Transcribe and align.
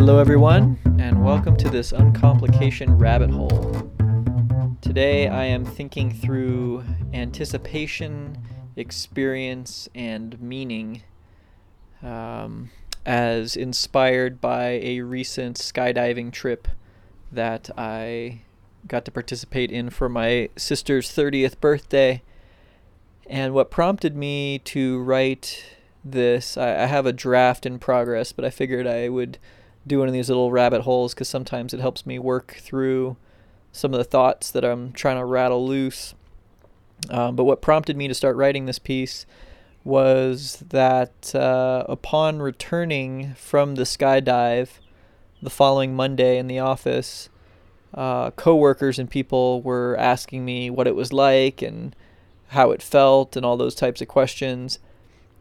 Hello, 0.00 0.20
everyone, 0.20 0.78
and 1.00 1.24
welcome 1.24 1.56
to 1.56 1.68
this 1.68 1.90
uncomplication 1.90 2.96
rabbit 2.98 3.30
hole. 3.30 3.90
Today, 4.80 5.26
I 5.26 5.46
am 5.46 5.64
thinking 5.64 6.12
through 6.12 6.84
anticipation, 7.12 8.38
experience, 8.76 9.88
and 9.96 10.40
meaning 10.40 11.02
um, 12.00 12.70
as 13.04 13.56
inspired 13.56 14.40
by 14.40 14.78
a 14.84 15.00
recent 15.00 15.56
skydiving 15.58 16.30
trip 16.30 16.68
that 17.32 17.68
I 17.76 18.42
got 18.86 19.04
to 19.06 19.10
participate 19.10 19.72
in 19.72 19.90
for 19.90 20.08
my 20.08 20.48
sister's 20.56 21.10
30th 21.10 21.58
birthday. 21.58 22.22
And 23.26 23.52
what 23.52 23.72
prompted 23.72 24.16
me 24.16 24.60
to 24.60 25.00
write 25.00 25.64
this, 26.04 26.56
I, 26.56 26.84
I 26.84 26.86
have 26.86 27.04
a 27.04 27.12
draft 27.12 27.66
in 27.66 27.80
progress, 27.80 28.30
but 28.30 28.44
I 28.44 28.50
figured 28.50 28.86
I 28.86 29.08
would 29.08 29.38
do 29.88 29.98
one 29.98 30.08
of 30.08 30.14
these 30.14 30.28
little 30.28 30.50
rabbit 30.50 30.82
holes 30.82 31.14
because 31.14 31.28
sometimes 31.28 31.74
it 31.74 31.80
helps 31.80 32.06
me 32.06 32.18
work 32.18 32.56
through 32.60 33.16
some 33.72 33.92
of 33.92 33.98
the 33.98 34.04
thoughts 34.04 34.50
that 34.50 34.64
I'm 34.64 34.92
trying 34.92 35.18
to 35.18 35.24
rattle 35.24 35.66
loose. 35.66 36.14
Um, 37.10 37.36
but 37.36 37.44
what 37.44 37.62
prompted 37.62 37.96
me 37.96 38.08
to 38.08 38.14
start 38.14 38.36
writing 38.36 38.66
this 38.66 38.78
piece 38.78 39.26
was 39.84 40.64
that 40.68 41.34
uh, 41.34 41.84
upon 41.88 42.40
returning 42.40 43.34
from 43.34 43.76
the 43.76 43.84
skydive 43.84 44.68
the 45.40 45.50
following 45.50 45.94
Monday 45.94 46.38
in 46.38 46.48
the 46.48 46.58
office, 46.58 47.28
uh, 47.94 48.30
coworkers 48.32 48.98
and 48.98 49.10
people 49.10 49.62
were 49.62 49.96
asking 49.98 50.44
me 50.44 50.68
what 50.68 50.86
it 50.86 50.94
was 50.94 51.12
like 51.12 51.62
and 51.62 51.94
how 52.48 52.70
it 52.70 52.82
felt 52.82 53.36
and 53.36 53.46
all 53.46 53.56
those 53.56 53.74
types 53.74 54.00
of 54.00 54.08
questions. 54.08 54.78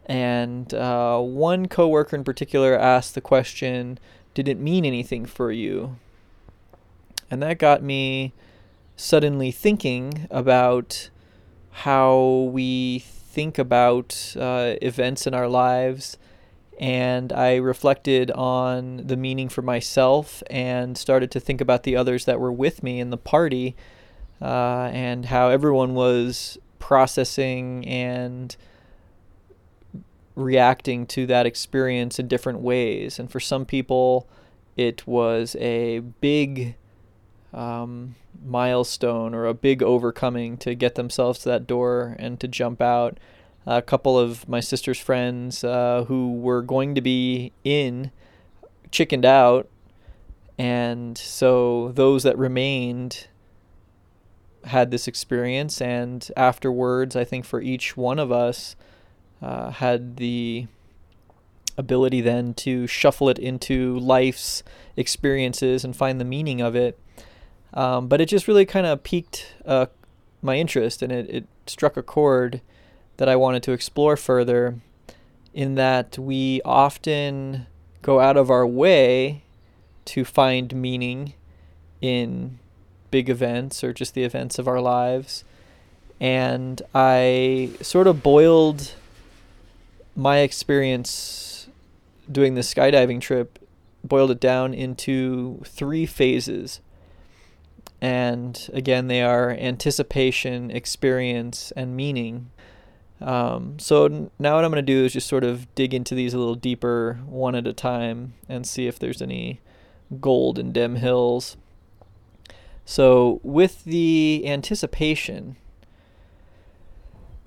And 0.05 0.73
uh, 0.73 1.19
one 1.19 1.67
coworker 1.67 2.15
in 2.15 2.23
particular 2.23 2.77
asked 2.77 3.15
the 3.15 3.21
question, 3.21 3.99
"Did 4.37 4.47
it 4.47 4.59
mean 4.59 4.85
anything 4.85 5.25
for 5.25 5.51
you?" 5.51 5.95
And 7.31 7.41
that 7.41 7.57
got 7.57 7.81
me 7.81 8.33
suddenly 8.95 9.49
thinking 9.49 10.27
about 10.29 11.09
how 11.71 12.49
we 12.51 12.99
think 12.99 13.57
about 13.57 14.35
uh, 14.39 14.75
events 14.79 15.25
in 15.25 15.33
our 15.33 15.47
lives 15.47 16.19
and 16.79 17.33
I 17.33 17.55
reflected 17.55 18.29
on 18.29 18.97
the 18.97 19.17
meaning 19.17 19.49
for 19.49 19.63
myself 19.63 20.43
and 20.51 20.95
started 20.95 21.31
to 21.31 21.39
think 21.39 21.59
about 21.59 21.81
the 21.81 21.95
others 21.95 22.25
that 22.25 22.39
were 22.39 22.51
with 22.51 22.83
me 22.83 22.99
in 22.99 23.09
the 23.09 23.17
party 23.17 23.75
uh, 24.39 24.91
and 24.93 25.25
how 25.25 25.49
everyone 25.49 25.95
was 25.95 26.59
processing 26.77 27.87
and 27.87 28.55
reacting 30.37 31.07
to 31.07 31.25
that 31.25 31.47
experience 31.47 32.19
in 32.19 32.27
different 32.27 32.59
ways. 32.59 33.17
And 33.17 33.29
for 33.29 33.39
some 33.39 33.65
people, 33.65 34.29
it 34.77 35.07
was 35.07 35.55
a 35.59 35.99
big 35.99 36.75
um, 37.51 38.15
milestone 38.45 39.33
or 39.33 39.47
a 39.47 39.55
big 39.55 39.81
overcoming 39.81 40.55
to 40.57 40.75
get 40.75 40.93
themselves 40.93 41.39
to 41.39 41.49
that 41.49 41.65
door 41.65 42.15
and 42.19 42.39
to 42.39 42.47
jump 42.47 42.81
out. 42.81 43.19
A 43.65 43.81
couple 43.81 44.17
of 44.17 44.47
my 44.47 44.59
sister's 44.59 44.99
friends 44.99 45.63
uh, 45.63 46.05
who 46.07 46.33
were 46.33 46.61
going 46.61 46.93
to 46.93 47.01
be 47.01 47.51
in 47.63 48.11
chickened 48.91 49.25
out. 49.25 49.67
And 50.59 51.17
so 51.17 51.91
those 51.93 52.21
that 52.23 52.37
remained 52.37 53.27
had 54.65 54.91
this 54.91 55.07
experience. 55.07 55.81
And 55.81 56.29
afterwards 56.37 57.15
i 57.15 57.23
think 57.23 57.43
for 57.43 57.59
each 57.59 57.97
one 57.97 58.19
of 58.19 58.31
us 58.31 58.75
uh, 59.41 59.71
had 59.71 60.17
the 60.17 60.67
ability 61.77 62.21
then 62.21 62.53
to 62.53 62.87
shuffle 62.87 63.29
it 63.29 63.37
into 63.37 63.99
life's 63.99 64.63
experiences 64.95 65.83
and 65.83 65.95
find 65.95 66.19
the 66.19 66.25
meaning 66.25 66.59
of 66.59 66.75
it 66.75 66.99
um, 67.73 68.07
but 68.07 68.19
it 68.19 68.27
just 68.27 68.47
really 68.47 68.65
kind 68.65 68.87
of 68.87 69.03
piqued 69.03 69.53
uh, 69.65 69.85
my 70.41 70.57
interest 70.57 71.01
and 71.01 71.11
it, 71.11 71.29
it 71.29 71.47
struck 71.67 71.97
a 71.97 72.03
chord 72.03 72.61
that 73.17 73.27
I 73.27 73.35
wanted 73.35 73.63
to 73.63 73.71
explore 73.71 74.15
further 74.15 74.79
in 75.53 75.75
that 75.75 76.17
we 76.17 76.61
often 76.63 77.67
go 78.01 78.19
out 78.19 78.37
of 78.37 78.49
our 78.49 78.65
way 78.65 79.43
to 80.05 80.23
find 80.23 80.73
meaning 80.75 81.33
in 81.99 82.59
big 83.11 83.29
events 83.29 83.83
or 83.83 83.91
just 83.91 84.13
the 84.13 84.23
events 84.23 84.59
of 84.59 84.67
our 84.67 84.79
lives. 84.79 85.43
And 86.19 86.81
I 86.93 87.71
sort 87.81 88.07
of 88.07 88.23
boiled 88.23 88.93
my 90.17 90.39
experience 90.39 91.69
doing 92.29 92.55
the 92.55 92.61
skydiving 92.61 93.21
trip, 93.21 93.59
boiled 94.03 94.31
it 94.31 94.39
down 94.39 94.73
into 94.73 95.61
three 95.63 96.07
phases. 96.07 96.81
And 98.01 98.69
again, 98.73 99.07
they 99.07 99.21
are 99.21 99.51
anticipation, 99.51 100.71
experience, 100.71 101.71
and 101.75 101.95
meaning. 101.95 102.49
Um, 103.21 103.77
so 103.79 104.31
now 104.39 104.55
what 104.55 104.65
I'm 104.65 104.71
going 104.71 104.83
to 104.85 104.93
do 104.93 105.05
is 105.05 105.13
just 105.13 105.27
sort 105.27 105.43
of 105.43 105.73
dig 105.75 105.93
into 105.93 106.15
these 106.15 106.33
a 106.33 106.39
little 106.39 106.55
deeper 106.55 107.19
one 107.25 107.55
at 107.55 107.67
a 107.67 107.73
time 107.73 108.33
and 108.49 108.67
see 108.67 108.87
if 108.87 108.97
there's 108.97 109.21
any 109.21 109.61
gold 110.19 110.57
in 110.57 110.71
Dem 110.71 110.95
Hills. 110.95 111.57
So 112.85 113.39
with 113.43 113.83
the 113.83 114.43
anticipation, 114.47 115.57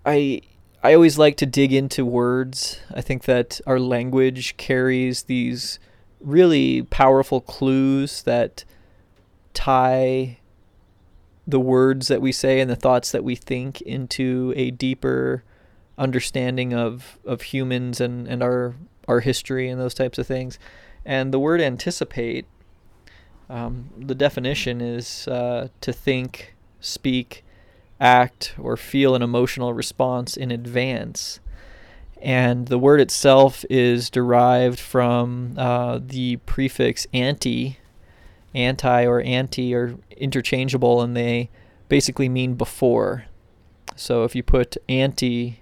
I 0.07 0.43
I 0.83 0.95
always 0.95 1.19
like 1.19 1.37
to 1.39 1.47
dig 1.47 1.73
into 1.73 2.07
words. 2.07 2.81
I 2.93 3.03
think 3.03 3.25
that 3.25 3.61
our 3.67 3.79
language 3.79 4.57
carries 4.57 5.25
these 5.25 5.79
really 6.21 6.83
powerful 6.83 7.41
clues 7.41 8.23
that 8.23 8.65
tie 9.53 10.39
the 11.47 11.61
words 11.61 12.09
that 12.09 12.23
we 12.23 12.33
say 12.33 12.61
and 12.61 12.71
the 12.71 12.77
thoughts 12.77 13.13
that 13.13 13.25
we 13.25 13.35
think 13.35 13.81
into 13.83 14.55
a 14.57 14.71
deeper 14.71 15.43
understanding 15.99 16.73
of 16.73 17.19
of 17.27 17.43
humans 17.43 18.01
and 18.01 18.27
and 18.27 18.43
our 18.43 18.75
our 19.07 19.21
history 19.21 19.69
and 19.69 19.79
those 19.79 19.95
types 19.95 20.19
of 20.19 20.27
things. 20.27 20.59
And 21.05 21.33
the 21.33 21.39
word 21.39 21.61
anticipate, 21.61 22.47
um, 23.49 23.91
the 23.99 24.15
definition 24.15 24.81
is 24.81 25.27
uh, 25.29 25.69
to 25.81 25.93
think, 25.93 26.55
speak, 26.81 27.45
act, 28.01 28.55
or 28.59 28.77
feel 28.77 29.15
an 29.15 29.23
emotional 29.23 29.75
response 29.75 30.37
in 30.37 30.51
advance. 30.51 31.41
And 32.23 32.69
the 32.69 32.79
word 32.79 33.01
itself 33.01 33.65
is 33.71 34.11
derived 34.11 34.79
from 34.79 35.55
uh, 35.57 36.01
the 36.03 36.37
prefix 36.39 37.07
anti. 37.13 37.79
Anti 38.55 39.05
or 39.05 39.21
anti 39.21 39.75
are 39.75 39.97
interchangeable 40.17 41.03
and 41.03 41.17
they 41.17 41.51
basically 41.89 42.29
mean 42.29 42.55
before. 42.55 43.27
So 43.95 44.25
if 44.25 44.35
you 44.35 44.43
put 44.43 44.77
anti 44.89 45.61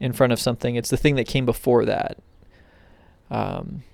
in 0.00 0.12
front 0.12 0.32
of 0.32 0.40
something. 0.40 0.76
It's 0.76 0.90
the 0.90 0.96
thing 0.96 1.16
that 1.16 1.26
came 1.26 1.46
before 1.46 1.84
that. 1.86 2.18
Um, 3.30 3.84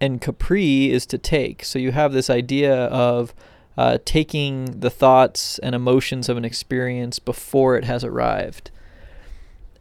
and 0.00 0.20
capere 0.20 0.90
is 0.90 1.06
to 1.06 1.18
take. 1.18 1.64
So 1.64 1.78
you 1.78 1.92
have 1.92 2.12
this 2.12 2.30
idea 2.30 2.74
of 2.86 3.34
uh, 3.76 3.98
taking 4.04 4.80
the 4.80 4.90
thoughts 4.90 5.58
and 5.58 5.74
emotions 5.74 6.28
of 6.28 6.36
an 6.36 6.44
experience 6.44 7.18
before 7.18 7.76
it 7.76 7.84
has 7.84 8.04
arrived. 8.04 8.70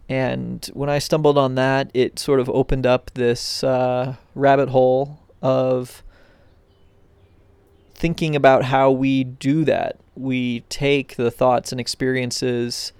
And 0.07 0.65
when 0.73 0.89
I 0.89 0.99
stumbled 0.99 1.37
on 1.37 1.55
that, 1.55 1.89
it 1.93 2.19
sort 2.19 2.39
of 2.39 2.49
opened 2.49 2.85
up 2.85 3.11
this 3.13 3.63
uh, 3.63 4.15
rabbit 4.35 4.69
hole 4.69 5.19
of 5.41 6.03
thinking 7.95 8.35
about 8.35 8.65
how 8.65 8.91
we 8.91 9.23
do 9.23 9.63
that. 9.65 9.97
We 10.15 10.61
take 10.61 11.15
the 11.15 11.31
thoughts 11.31 11.71
and 11.71 11.81
experiences 11.81 12.93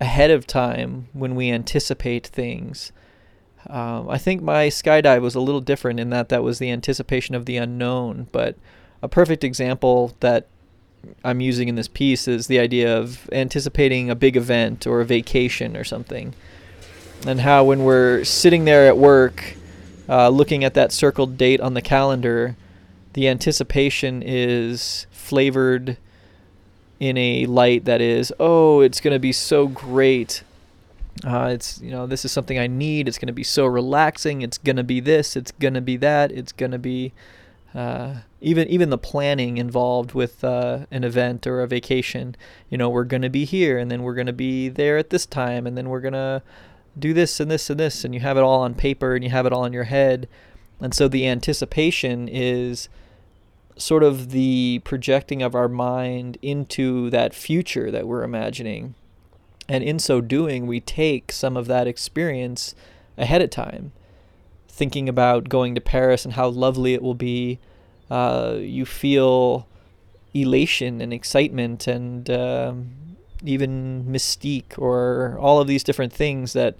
ahead 0.00 0.30
of 0.30 0.46
time 0.46 1.08
when 1.12 1.34
we 1.34 1.50
anticipate 1.50 2.26
things. 2.26 2.92
Um, 3.68 4.08
I 4.08 4.18
think 4.18 4.42
my 4.42 4.68
skydive 4.68 5.22
was 5.22 5.34
a 5.34 5.40
little 5.40 5.60
different 5.60 5.98
in 5.98 6.10
that 6.10 6.28
that 6.28 6.44
was 6.44 6.58
the 6.58 6.70
anticipation 6.70 7.34
of 7.34 7.46
the 7.46 7.56
unknown, 7.56 8.28
but 8.30 8.56
a 9.02 9.08
perfect 9.08 9.44
example 9.44 10.14
that 10.20 10.46
I'm 11.24 11.40
using 11.40 11.68
in 11.68 11.74
this 11.74 11.88
piece 11.88 12.26
is 12.26 12.46
the 12.46 12.58
idea 12.58 12.96
of 12.96 13.28
anticipating 13.32 14.10
a 14.10 14.14
big 14.14 14.36
event 14.36 14.86
or 14.86 15.00
a 15.00 15.04
vacation 15.04 15.76
or 15.76 15.84
something. 15.84 16.34
And 17.26 17.40
how 17.40 17.64
when 17.64 17.84
we're 17.84 18.24
sitting 18.24 18.64
there 18.64 18.86
at 18.86 18.96
work 18.96 19.56
uh, 20.08 20.28
looking 20.28 20.64
at 20.64 20.74
that 20.74 20.92
circled 20.92 21.36
date 21.36 21.60
on 21.60 21.74
the 21.74 21.82
calendar, 21.82 22.56
the 23.14 23.28
anticipation 23.28 24.22
is 24.24 25.06
flavored 25.10 25.96
in 27.00 27.16
a 27.16 27.46
light 27.46 27.84
that 27.84 28.00
is, 28.00 28.32
oh, 28.38 28.80
it's 28.80 29.00
going 29.00 29.12
to 29.12 29.18
be 29.18 29.32
so 29.32 29.66
great. 29.66 30.42
Uh, 31.24 31.48
it's 31.52 31.80
you 31.80 31.90
know 31.90 32.06
this 32.06 32.26
is 32.26 32.32
something 32.32 32.58
I 32.58 32.66
need. 32.66 33.08
It's 33.08 33.18
going 33.18 33.28
to 33.28 33.32
be 33.32 33.42
so 33.42 33.64
relaxing. 33.64 34.42
It's 34.42 34.58
going 34.58 34.76
to 34.76 34.84
be 34.84 35.00
this. 35.00 35.34
It's 35.34 35.50
going 35.52 35.74
to 35.74 35.80
be 35.80 35.96
that. 35.96 36.30
It's 36.30 36.52
going 36.52 36.72
to 36.72 36.78
be 36.78 37.14
uh, 37.74 38.16
even 38.46 38.68
even 38.68 38.90
the 38.90 38.98
planning 38.98 39.58
involved 39.58 40.12
with 40.14 40.44
uh, 40.44 40.86
an 40.92 41.02
event 41.02 41.46
or 41.48 41.60
a 41.60 41.66
vacation. 41.66 42.36
You 42.70 42.78
know, 42.78 42.88
we're 42.88 43.04
to 43.22 43.28
be 43.28 43.44
here, 43.44 43.76
and 43.76 43.90
then 43.90 44.04
we're 44.04 44.14
to 44.28 44.32
be 44.32 44.68
there 44.68 44.96
at 44.98 45.10
this 45.10 45.26
time, 45.26 45.66
and 45.66 45.76
then 45.76 45.88
we're 45.88 46.00
to 46.12 46.42
do 46.96 47.12
this 47.12 47.40
and 47.40 47.50
this 47.50 47.68
and 47.68 47.80
this, 47.80 48.04
and 48.04 48.14
you 48.14 48.20
have 48.20 48.36
it 48.36 48.42
all 48.42 48.60
on 48.60 48.74
paper 48.74 49.14
and 49.14 49.24
you 49.24 49.30
have 49.30 49.46
it 49.46 49.52
all 49.52 49.64
in 49.64 49.72
your 49.72 49.84
head. 49.84 50.28
And 50.80 50.94
so 50.94 51.08
the 51.08 51.26
anticipation 51.26 52.28
is 52.28 52.88
sort 53.76 54.04
of 54.04 54.30
the 54.30 54.80
projecting 54.84 55.42
of 55.42 55.54
our 55.54 55.68
mind 55.68 56.38
into 56.40 57.10
that 57.10 57.34
future 57.34 57.90
that 57.90 58.06
we're 58.06 58.22
imagining. 58.22 58.94
And 59.68 59.82
in 59.82 59.98
so 59.98 60.20
doing, 60.20 60.68
we 60.68 60.80
take 60.80 61.32
some 61.32 61.56
of 61.56 61.66
that 61.66 61.88
experience 61.88 62.76
ahead 63.18 63.42
of 63.42 63.50
time, 63.50 63.90
thinking 64.68 65.08
about 65.08 65.48
going 65.48 65.74
to 65.74 65.80
Paris 65.80 66.24
and 66.24 66.34
how 66.34 66.48
lovely 66.48 66.94
it 66.94 67.02
will 67.02 67.14
be. 67.14 67.58
Uh, 68.10 68.56
you 68.58 68.86
feel 68.86 69.66
elation 70.34 71.00
and 71.00 71.12
excitement 71.12 71.86
and 71.86 72.30
um, 72.30 72.90
even 73.44 74.04
mystique 74.04 74.78
or 74.78 75.36
all 75.40 75.60
of 75.60 75.66
these 75.66 75.82
different 75.82 76.12
things 76.12 76.52
that 76.52 76.76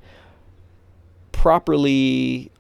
properly 1.33 2.51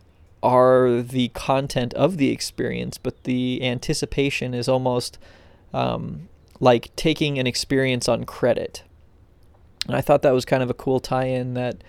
are 0.42 1.02
the 1.02 1.28
content 1.28 1.92
of 1.94 2.18
the 2.18 2.30
experience, 2.30 2.98
but 2.98 3.24
the 3.24 3.62
anticipation 3.64 4.54
is 4.54 4.69
almost 4.69 5.19
um, 5.72 6.28
like 6.60 6.94
taking 6.96 7.38
an 7.38 7.46
experience 7.46 8.08
on 8.08 8.24
credit. 8.24 8.82
And 9.86 9.96
I 9.96 10.00
thought 10.00 10.22
that 10.22 10.32
was 10.32 10.44
kind 10.44 10.62
of 10.62 10.70
a 10.70 10.74
cool 10.74 11.00
tie 11.00 11.26
in 11.26 11.54
that 11.54 11.82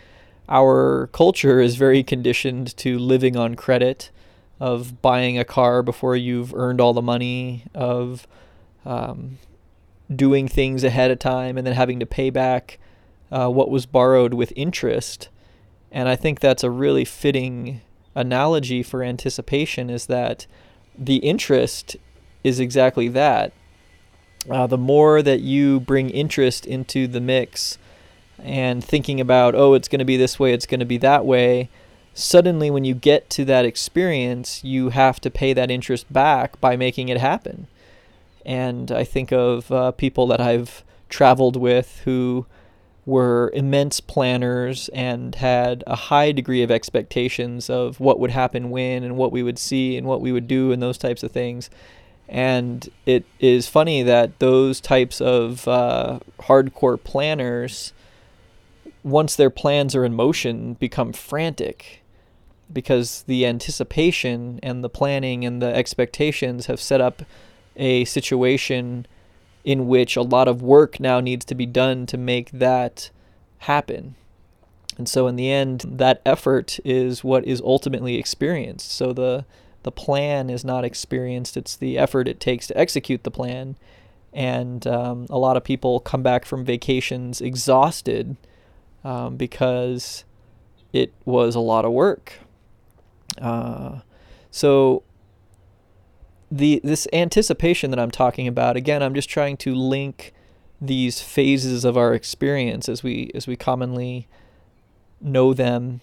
our 0.50 1.07
culture 1.12 1.59
is 1.59 1.75
very 1.75 2.03
conditioned 2.03 2.75
to 2.77 2.97
living 2.97 3.35
on 3.35 3.56
credit, 3.56 4.12
of 4.59 5.01
buying 5.01 5.38
a 5.38 5.45
car 5.45 5.83
before 5.83 6.15
you've 6.15 6.54
earned 6.54 6.81
all 6.81 6.94
the 6.94 7.01
money, 7.01 7.65
of 7.75 8.27
um, 8.86 9.38
doing 10.13 10.48
things 10.48 10.83
ahead 10.83 11.12
of 11.12 11.19
time 11.19 11.57
and 11.57 11.68
then 11.68 11.74
having 11.74 12.00
to 12.00 12.06
pay 12.06 12.30
back 12.30 12.80
uh, 13.31 13.50
what 13.50 13.69
was 13.69 13.86
borrowed 13.86 14.33
with 14.33 14.54
interest. 14.56 15.30
And 15.92 16.07
I 16.09 16.15
think 16.15 16.39
that's 16.39 16.63
a 16.63 16.71
really 16.71 17.06
fitting 17.06 17.81
analogy 18.15 18.81
for 18.81 19.04
anticipation 19.04 19.89
is 19.89 20.07
that 20.07 20.48
the 20.98 21.18
interest 21.18 21.98
is 22.44 22.59
exactly 22.59 23.07
that. 23.09 23.54
Uh, 24.50 24.65
the 24.65 24.77
more 24.77 25.21
that 25.21 25.42
you 25.42 25.80
bring 25.81 26.09
interest 26.09 26.65
into 26.65 27.06
the 27.07 27.19
mix 27.19 27.77
and 28.39 28.83
thinking 28.83 29.19
about, 29.19 29.56
oh, 29.56 29.74
it's 29.74 29.88
going 29.88 30.00
to 30.00 30.06
be 30.06 30.18
this 30.18 30.39
way, 30.39 30.54
it's 30.54 30.65
going 30.65 30.80
to 30.80 30.86
be 30.86 30.98
that 30.98 31.25
way, 31.25 31.69
suddenly 32.18 32.72
when 32.72 32.84
you 32.84 32.96
get 32.96 33.30
to 33.30 33.46
that 33.46 33.64
experience, 33.64 34.64
you 34.64 34.90
have 34.90 35.22
to 35.22 35.30
pay 35.30 35.54
that 35.54 35.69
interest 35.69 36.12
back 36.12 36.60
by 36.60 36.75
making 36.75 37.10
it 37.10 37.19
happen. 37.19 37.68
And 38.44 38.92
I 38.92 39.04
think 39.04 39.31
of 39.31 39.72
uh, 39.72 39.92
people 39.92 40.25
that 40.28 40.42
I've 40.42 40.84
traveled 41.10 41.56
with 41.56 42.02
who 42.06 42.48
were 43.06 43.52
immense 43.54 44.00
planners 44.00 44.90
and 44.90 45.36
had 45.36 45.84
a 45.86 45.96
high 45.96 46.31
degree 46.31 46.64
of 46.64 46.72
expectations 46.72 47.69
of 47.69 48.00
what 48.00 48.19
would 48.19 48.31
happen 48.31 48.72
when 48.72 49.04
and 49.04 49.16
what 49.16 49.31
we 49.31 49.44
would 49.44 49.60
see 49.60 49.96
and 49.96 50.08
what 50.08 50.19
we 50.19 50.31
would 50.31 50.48
do 50.48 50.72
and 50.72 50.81
those 50.81 50.98
types 50.98 51.22
of 51.22 51.31
things. 51.31 51.69
And 52.28 52.90
it 53.06 53.25
is 53.40 53.68
funny 53.68 54.02
that 54.02 54.40
those 54.40 54.81
types 54.81 55.22
of 55.22 55.68
uh, 55.68 56.19
hardcore 56.40 57.02
planners, 57.02 57.94
once 59.04 59.36
their 59.36 59.52
plans 59.52 59.96
are 59.96 60.04
in 60.04 60.16
motion, 60.16 60.74
become 60.74 61.14
frantic 61.14 62.02
because 62.72 63.24
the 63.24 63.46
anticipation 63.46 64.60
and 64.62 64.84
the 64.84 64.90
planning 64.90 65.46
and 65.46 65.62
the 65.62 65.74
expectations 65.74 66.66
have 66.66 66.81
set 66.81 67.02
up 67.02 67.24
a 67.75 68.06
situation 68.06 69.06
in 69.64 69.88
which 69.88 70.16
a 70.16 70.22
lot 70.22 70.48
of 70.48 70.62
work 70.62 71.00
now 71.00 71.19
needs 71.19 71.46
to 71.46 71.56
be 71.56 71.66
done 71.66 72.06
to 72.06 72.18
make 72.18 72.52
that 72.52 73.10
happen. 73.60 74.16
And 74.98 75.08
so 75.08 75.28
in 75.28 75.36
the 75.36 75.52
end, 75.52 75.86
that 75.88 76.22
effort 76.25 76.80
is 76.84 77.24
what 77.24 77.46
is 77.46 77.62
ultimately 77.62 78.16
experienced. 78.16 78.92
So 78.92 79.14
the 79.14 79.46
the 79.84 79.92
plan 79.92 80.50
is 80.50 80.66
not 80.66 80.84
experienced; 80.84 81.56
it's 81.56 81.75
the 81.75 81.98
effort 81.98 82.28
it 82.28 82.40
takes 82.40 82.68
to 82.68 82.78
execute 82.78 83.24
the 83.24 83.31
plan. 83.31 83.75
And 84.34 84.86
um, 84.88 85.28
a 85.30 85.38
lot 85.38 85.56
of 85.56 85.64
people 85.64 86.00
come 86.00 86.24
back 86.24 86.46
from 86.46 86.66
vacations 86.66 87.42
exhausted 87.42 88.36
um, 89.04 89.38
because 89.38 90.25
it 90.94 91.14
was 91.25 91.56
a 91.56 91.60
lot 91.60 91.86
of 91.86 91.92
work. 91.92 92.34
Uh, 93.42 94.00
so 94.51 95.04
the 96.50 96.80
this 96.84 97.07
anticipation 97.12 97.92
that 97.92 98.00
I'm 98.00 98.12
talking 98.12 98.48
about 98.48 98.78
again 98.78 99.04
I'm 99.04 99.13
just 99.13 99.30
trying 99.30 99.57
to 99.57 99.75
link 99.75 100.34
these 100.80 101.19
phases 101.19 101.84
of 101.84 101.98
our 101.98 102.13
experience 102.13 102.88
as 102.88 103.04
we 103.04 103.31
as 103.36 103.48
we 103.48 103.56
commonly 103.56 104.28
know 105.19 105.54
them. 105.54 106.01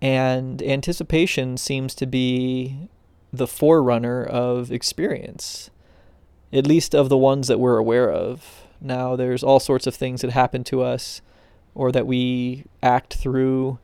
And 0.00 0.62
anticipation 0.62 1.56
seems 1.56 1.94
to 1.96 2.06
be 2.06 2.88
the 3.32 3.46
forerunner 3.46 4.24
of 4.24 4.72
experience 4.72 5.70
at 6.52 6.66
least 6.66 6.94
of 6.94 7.08
the 7.08 7.16
ones 7.16 7.48
that 7.48 7.58
we're 7.58 7.78
aware 7.78 8.10
of. 8.10 8.66
Now 8.80 9.16
there's 9.16 9.42
all 9.42 9.60
sorts 9.60 9.86
of 9.86 9.94
things 9.94 10.20
that 10.20 10.32
happen 10.32 10.64
to 10.64 10.82
us 10.82 11.22
or 11.74 11.90
that 11.92 12.06
we 12.06 12.64
act 12.82 13.14
through 13.14 13.78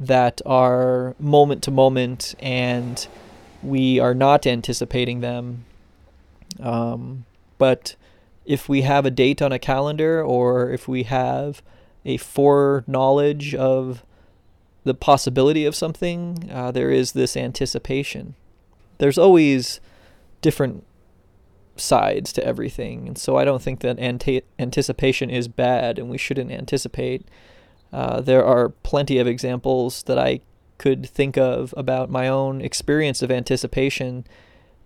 that 0.00 0.40
are 0.46 1.14
moment 1.18 1.62
to 1.64 1.70
moment 1.70 2.34
and 2.40 3.08
we 3.62 3.98
are 3.98 4.14
not 4.14 4.46
anticipating 4.46 5.20
them. 5.20 5.64
Um, 6.60 7.24
but 7.58 7.96
if 8.46 8.68
we 8.68 8.82
have 8.82 9.04
a 9.04 9.10
date 9.10 9.42
on 9.42 9.52
a 9.52 9.58
calendar 9.58 10.22
or 10.22 10.70
if 10.70 10.88
we 10.88 11.02
have 11.04 11.62
a 12.04 12.16
foreknowledge 12.16 13.54
of 13.54 14.04
the 14.84 14.94
possibility 14.94 15.66
of 15.66 15.74
something, 15.74 16.48
uh, 16.50 16.70
there 16.70 16.90
is 16.90 17.12
this 17.12 17.36
anticipation. 17.36 18.34
There's 18.98 19.18
always 19.18 19.80
different 20.40 20.84
sides 21.76 22.32
to 22.32 22.44
everything. 22.44 23.08
And 23.08 23.18
so 23.18 23.36
I 23.36 23.44
don't 23.44 23.62
think 23.62 23.80
that 23.80 23.98
ante- 23.98 24.42
anticipation 24.58 25.30
is 25.30 25.48
bad 25.48 25.98
and 25.98 26.08
we 26.08 26.18
shouldn't 26.18 26.50
anticipate. 26.50 27.26
Uh, 27.92 28.20
there 28.20 28.44
are 28.44 28.68
plenty 28.68 29.18
of 29.18 29.26
examples 29.26 30.02
that 30.04 30.18
I 30.18 30.40
could 30.76 31.08
think 31.08 31.36
of 31.36 31.74
about 31.76 32.10
my 32.10 32.28
own 32.28 32.60
experience 32.60 33.22
of 33.22 33.30
anticipation 33.30 34.24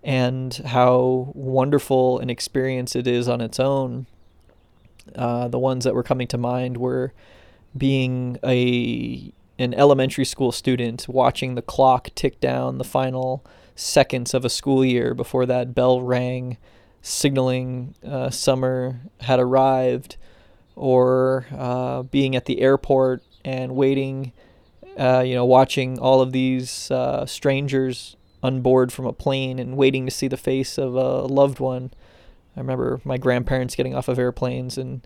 and 0.03 0.53
how 0.65 1.31
wonderful 1.33 2.19
an 2.19 2.29
experience 2.29 2.95
it 2.95 3.07
is 3.07 3.29
on 3.29 3.41
its 3.41 3.59
own. 3.59 4.07
Uh, 5.15 5.47
the 5.47 5.59
ones 5.59 5.83
that 5.83 5.93
were 5.93 6.03
coming 6.03 6.27
to 6.27 6.37
mind 6.37 6.77
were 6.77 7.13
being 7.77 8.37
a 8.43 9.33
an 9.59 9.73
elementary 9.75 10.25
school 10.25 10.51
student 10.51 11.07
watching 11.07 11.55
the 11.55 11.61
clock 11.61 12.09
tick 12.15 12.39
down 12.39 12.79
the 12.79 12.83
final 12.83 13.45
seconds 13.75 14.33
of 14.33 14.43
a 14.43 14.49
school 14.49 14.83
year 14.83 15.13
before 15.13 15.45
that 15.45 15.75
bell 15.75 16.01
rang 16.01 16.57
signaling 17.01 17.93
uh, 18.05 18.29
summer 18.29 19.01
had 19.21 19.39
arrived 19.39 20.17
or 20.75 21.45
uh, 21.51 22.03
being 22.03 22.35
at 22.35 22.45
the 22.45 22.61
airport 22.61 23.23
and 23.45 23.75
waiting 23.75 24.31
uh, 24.97 25.23
you 25.25 25.33
know, 25.33 25.45
watching 25.45 25.99
all 25.99 26.21
of 26.21 26.31
these 26.31 26.91
uh, 26.91 27.25
strangers 27.25 28.15
unboard 28.43 28.91
from 28.91 29.05
a 29.05 29.13
plane 29.13 29.57
and 29.57 29.77
waiting 29.77 30.05
to 30.05 30.11
see 30.11 30.27
the 30.27 30.37
face 30.37 30.77
of 30.77 30.95
a 30.95 31.21
loved 31.21 31.59
one. 31.59 31.91
I 32.55 32.59
remember 32.59 33.01
my 33.03 33.17
grandparents 33.17 33.75
getting 33.75 33.95
off 33.95 34.07
of 34.07 34.19
airplanes, 34.19 34.77
and 34.77 35.05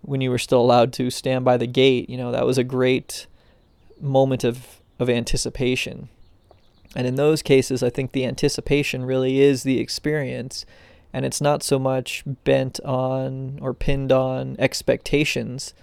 when 0.00 0.20
you 0.20 0.30
were 0.30 0.38
still 0.38 0.60
allowed 0.60 0.92
to 0.94 1.10
stand 1.10 1.44
by 1.44 1.56
the 1.56 1.66
gate, 1.66 2.10
you 2.10 2.16
know, 2.16 2.32
that 2.32 2.46
was 2.46 2.58
a 2.58 2.64
great 2.64 3.26
moment 4.00 4.42
of, 4.42 4.80
of 4.98 5.08
anticipation. 5.08 6.08
And 6.96 7.06
in 7.06 7.14
those 7.14 7.42
cases, 7.42 7.82
I 7.82 7.90
think 7.90 8.10
the 8.10 8.24
anticipation 8.24 9.04
really 9.04 9.40
is 9.40 9.62
the 9.62 9.78
experience, 9.78 10.66
and 11.12 11.24
it's 11.24 11.40
not 11.40 11.62
so 11.62 11.78
much 11.78 12.22
bent 12.44 12.80
on 12.80 13.58
or 13.60 13.74
pinned 13.74 14.12
on 14.12 14.56
expectations 14.58 15.74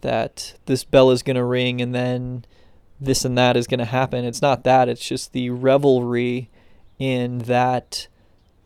that 0.00 0.54
this 0.66 0.84
bell 0.84 1.10
is 1.10 1.22
going 1.22 1.36
to 1.36 1.44
ring 1.44 1.80
and 1.80 1.94
then 1.94 2.44
this 3.00 3.24
and 3.24 3.38
that 3.38 3.56
is 3.56 3.66
going 3.66 3.78
to 3.78 3.84
happen. 3.84 4.24
It's 4.24 4.42
not 4.42 4.64
that. 4.64 4.88
It's 4.88 5.06
just 5.06 5.32
the 5.32 5.50
revelry 5.50 6.50
in 6.98 7.38
that 7.40 8.08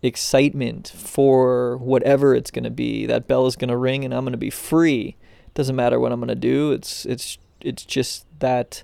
excitement 0.02 0.92
for 0.96 1.76
whatever 1.76 2.34
it's 2.34 2.50
going 2.50 2.64
to 2.64 2.70
be. 2.70 3.06
That 3.06 3.28
bell 3.28 3.46
is 3.46 3.56
going 3.56 3.68
to 3.68 3.76
ring 3.76 4.04
and 4.04 4.12
I'm 4.12 4.24
going 4.24 4.32
to 4.32 4.38
be 4.38 4.50
free. 4.50 5.16
It 5.46 5.54
doesn't 5.54 5.76
matter 5.76 6.00
what 6.00 6.12
I'm 6.12 6.20
going 6.20 6.28
to 6.28 6.34
do. 6.34 6.72
It's 6.72 7.04
it's 7.06 7.38
it's 7.60 7.84
just 7.84 8.26
that 8.40 8.82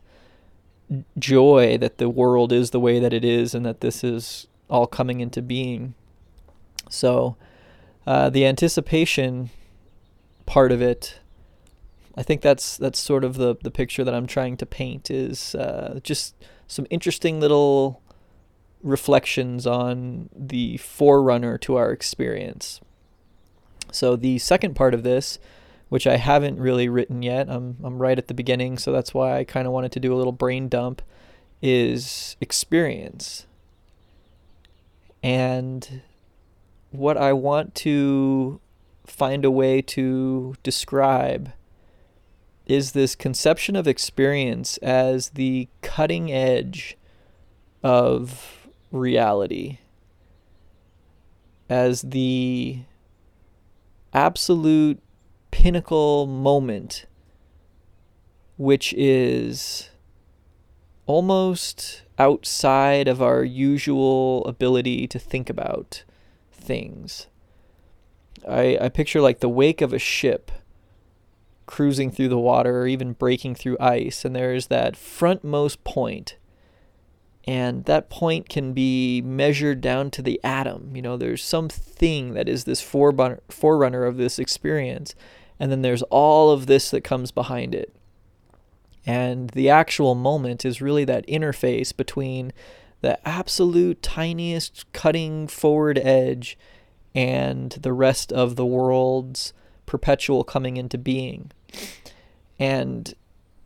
joy 1.18 1.76
that 1.78 1.98
the 1.98 2.08
world 2.08 2.52
is 2.52 2.70
the 2.70 2.80
way 2.80 2.98
that 3.00 3.12
it 3.12 3.24
is 3.24 3.54
and 3.54 3.66
that 3.66 3.80
this 3.80 4.04
is 4.04 4.46
all 4.70 4.86
coming 4.86 5.20
into 5.20 5.42
being. 5.42 5.94
So 6.88 7.36
uh, 8.06 8.30
the 8.30 8.46
anticipation 8.46 9.50
part 10.46 10.72
of 10.72 10.80
it 10.80 11.20
I 12.18 12.24
think 12.24 12.40
that's 12.42 12.76
that's 12.76 12.98
sort 12.98 13.22
of 13.22 13.36
the 13.36 13.54
the 13.62 13.70
picture 13.70 14.02
that 14.02 14.12
I'm 14.12 14.26
trying 14.26 14.56
to 14.56 14.66
paint 14.66 15.08
is 15.08 15.54
uh, 15.54 16.00
just 16.02 16.34
some 16.66 16.84
interesting 16.90 17.38
little 17.38 18.02
reflections 18.82 19.68
on 19.68 20.28
the 20.34 20.78
forerunner 20.78 21.58
to 21.58 21.76
our 21.76 21.92
experience. 21.92 22.80
So 23.92 24.16
the 24.16 24.38
second 24.38 24.74
part 24.74 24.94
of 24.94 25.04
this, 25.04 25.38
which 25.90 26.08
I 26.08 26.16
haven't 26.16 26.58
really 26.58 26.88
written 26.88 27.22
yet, 27.22 27.48
I'm 27.48 27.76
I'm 27.84 28.02
right 28.02 28.18
at 28.18 28.26
the 28.26 28.34
beginning, 28.34 28.78
so 28.78 28.90
that's 28.90 29.14
why 29.14 29.38
I 29.38 29.44
kind 29.44 29.68
of 29.68 29.72
wanted 29.72 29.92
to 29.92 30.00
do 30.00 30.12
a 30.12 30.18
little 30.18 30.32
brain 30.32 30.68
dump, 30.68 31.02
is 31.62 32.36
experience. 32.40 33.46
And 35.22 36.02
what 36.90 37.16
I 37.16 37.32
want 37.32 37.74
to 37.76 38.60
find 39.06 39.44
a 39.44 39.50
way 39.50 39.82
to 39.82 40.54
describe 40.62 41.52
is 42.66 42.92
this 42.92 43.14
conception 43.14 43.76
of 43.76 43.88
experience 43.88 44.76
as 44.78 45.30
the 45.30 45.68
cutting 45.80 46.30
edge 46.30 46.96
of 47.82 48.68
reality, 48.92 49.78
as 51.68 52.02
the 52.02 52.80
absolute 54.12 55.00
pinnacle 55.50 56.26
moment, 56.26 57.06
which 58.56 58.92
is 58.94 59.90
almost 61.06 62.02
outside 62.18 63.08
of 63.08 63.22
our 63.22 63.42
usual 63.44 64.44
ability 64.44 65.06
to 65.06 65.18
think 65.18 65.48
about 65.48 66.04
things. 66.68 67.26
I, 68.46 68.78
I 68.80 68.88
picture 68.90 69.20
like 69.20 69.40
the 69.40 69.48
wake 69.48 69.80
of 69.80 69.92
a 69.92 69.98
ship 69.98 70.52
cruising 71.66 72.10
through 72.10 72.28
the 72.28 72.38
water 72.38 72.82
or 72.82 72.86
even 72.86 73.12
breaking 73.14 73.56
through 73.56 73.76
ice, 73.80 74.24
and 74.24 74.36
there's 74.36 74.68
that 74.68 74.94
frontmost 74.94 75.78
point. 75.82 76.36
And 77.46 77.86
that 77.86 78.10
point 78.10 78.50
can 78.50 78.74
be 78.74 79.22
measured 79.22 79.80
down 79.80 80.10
to 80.12 80.22
the 80.22 80.38
atom. 80.44 80.94
You 80.94 81.00
know, 81.00 81.16
there's 81.16 81.42
something 81.42 82.34
that 82.34 82.48
is 82.48 82.64
this 82.64 82.82
forerunner, 82.82 83.40
forerunner 83.48 84.04
of 84.04 84.18
this 84.18 84.38
experience. 84.38 85.14
And 85.58 85.72
then 85.72 85.80
there's 85.80 86.02
all 86.02 86.50
of 86.50 86.66
this 86.66 86.90
that 86.90 87.02
comes 87.02 87.30
behind 87.30 87.74
it. 87.74 87.94
And 89.06 89.48
the 89.50 89.70
actual 89.70 90.14
moment 90.14 90.66
is 90.66 90.82
really 90.82 91.06
that 91.06 91.26
interface 91.26 91.96
between 91.96 92.52
the 93.00 93.26
absolute 93.26 94.02
tiniest 94.02 94.90
cutting 94.92 95.46
forward 95.46 95.98
edge 95.98 96.58
and 97.14 97.72
the 97.72 97.92
rest 97.92 98.32
of 98.32 98.56
the 98.56 98.66
world's 98.66 99.52
perpetual 99.86 100.44
coming 100.44 100.76
into 100.76 100.98
being. 100.98 101.50
And 102.58 103.14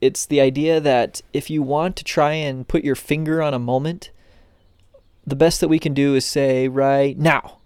it's 0.00 0.26
the 0.26 0.40
idea 0.40 0.80
that 0.80 1.22
if 1.32 1.48
you 1.48 1.62
want 1.62 1.96
to 1.96 2.04
try 2.04 2.32
and 2.32 2.66
put 2.66 2.84
your 2.84 2.94
finger 2.94 3.42
on 3.42 3.54
a 3.54 3.58
moment, 3.58 4.10
the 5.26 5.36
best 5.36 5.60
that 5.60 5.68
we 5.68 5.78
can 5.78 5.94
do 5.94 6.14
is 6.14 6.24
say, 6.24 6.68
right 6.68 7.18
now. 7.18 7.58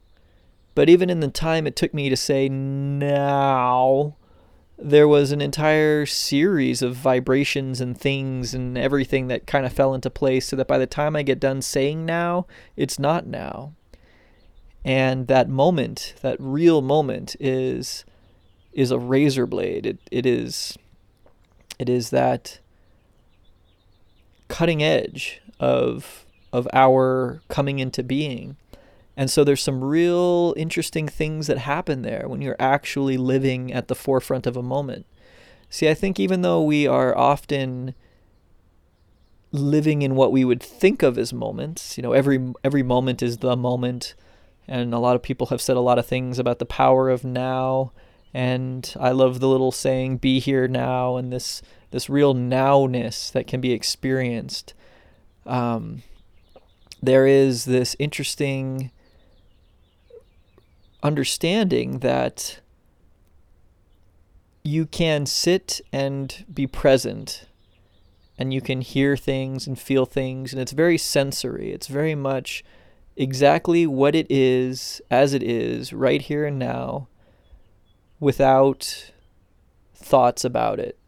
But 0.75 0.89
even 0.91 1.09
in 1.09 1.21
the 1.21 1.29
time 1.29 1.67
it 1.67 1.75
took 1.75 1.95
me 1.95 2.09
to 2.11 2.17
say 2.17 2.49
now, 2.49 4.17
there 4.79 5.09
was 5.09 5.33
an 5.33 5.41
entire 5.41 6.05
series 6.05 6.83
of 6.83 6.95
vibrations 6.95 7.81
and 7.81 7.99
things 7.99 8.53
and 8.53 8.77
everything 8.77 9.29
that 9.29 9.47
kind 9.47 9.65
of 9.65 9.73
fell 9.73 9.95
into 9.95 10.11
place 10.11 10.47
so 10.47 10.57
that 10.57 10.69
by 10.69 10.79
the 10.79 10.87
time 10.87 11.17
I 11.17 11.23
get 11.23 11.41
done 11.41 11.63
saying 11.63 12.05
now, 12.05 12.47
it's 12.77 12.99
not 12.99 13.27
now. 13.27 13.73
And 14.85 15.27
that 15.29 15.49
moment, 15.49 16.15
that 16.21 16.37
real 16.39 16.83
moment 16.83 17.35
is 17.41 18.05
is 18.73 18.91
a 18.91 18.99
razor 18.99 19.47
blade. 19.47 19.87
It 19.87 19.99
it 20.11 20.27
is 20.27 20.77
it 21.79 21.89
is 21.89 22.11
that 22.11 22.61
cutting 24.49 24.83
edge 24.83 25.41
of 25.59 26.27
of 26.53 26.69
our 26.73 27.41
coming 27.49 27.79
into 27.79 28.03
being. 28.03 28.57
And 29.17 29.31
so 29.31 29.45
there's 29.45 29.63
some 29.63 29.83
real 29.83 30.53
interesting 30.57 31.09
things 31.09 31.47
that 31.47 31.59
happen 31.59 32.03
there 32.03 32.27
when 32.29 32.43
you're 32.43 32.57
actually 32.59 33.17
living 33.17 33.73
at 33.73 33.89
the 33.89 33.95
forefront 33.95 34.47
of 34.47 34.57
a 34.57 34.63
moment. 34.63 35.07
See, 35.71 35.89
I 35.89 35.95
think 35.95 36.21
even 36.21 36.43
though 36.43 36.63
we 36.63 36.87
are 36.87 37.17
often 37.17 37.95
living 39.53 40.03
in 40.03 40.15
what 40.15 40.33
we 40.33 40.45
would 40.45 40.63
think 40.63 41.03
of 41.03 41.17
as 41.17 41.33
moments, 41.33 41.97
you 41.97 42.03
know, 42.03 42.13
every 42.13 42.53
every 42.63 42.83
moment 42.83 43.23
is 43.23 43.39
the 43.39 43.57
moment, 43.57 44.15
and 44.69 44.93
a 44.93 44.99
lot 44.99 45.17
of 45.17 45.23
people 45.23 45.47
have 45.49 45.63
said 45.63 45.77
a 45.77 45.81
lot 45.81 45.99
of 45.99 46.07
things 46.07 46.39
about 46.39 46.59
the 46.59 46.67
power 46.67 47.09
of 47.09 47.25
now 47.25 47.93
and 48.37 48.95
I 49.01 49.13
love 49.13 49.41
the 49.41 49.49
little 49.49 49.73
saying 49.73 50.19
"be 50.19 50.41
here 50.41 50.69
now" 50.69 51.17
and 51.17 51.33
this 51.33 51.63
this 51.91 52.11
real 52.11 52.35
nowness 52.35 53.33
that 53.33 53.47
can 53.47 53.63
be 53.63 53.73
experienced. 53.73 54.75
Um, 55.47 56.03
there 57.03 57.27
is 57.27 57.65
this 57.65 57.97
interesting 57.99 58.91
understanding 61.07 62.01
that 62.01 62.61
you 64.63 64.85
can 64.87 65.25
sit 65.25 65.81
and 65.93 66.45
be 66.53 66.67
present 66.67 67.47
and 68.39 68.53
you 68.53 68.61
can 68.61 68.81
hear 68.81 69.17
things 69.17 69.67
and 69.67 69.79
feel 69.79 70.05
things 70.05 70.53
and 70.53 70.61
it's 70.61 70.73
very 70.73 70.99
sensory 70.99 71.73
it's 71.73 71.87
very 71.87 72.15
much 72.15 72.65
exactly 73.17 73.87
what 73.87 74.15
it 74.15 74.27
is 74.29 75.01
as 75.11 75.33
it 75.33 75.43
is 75.43 75.93
right 75.93 76.23
here 76.23 76.45
and 76.45 76.59
now 76.59 77.09
without 78.21 79.13
thoughts 79.95 80.45
about 80.45 80.79
it. 80.79 80.99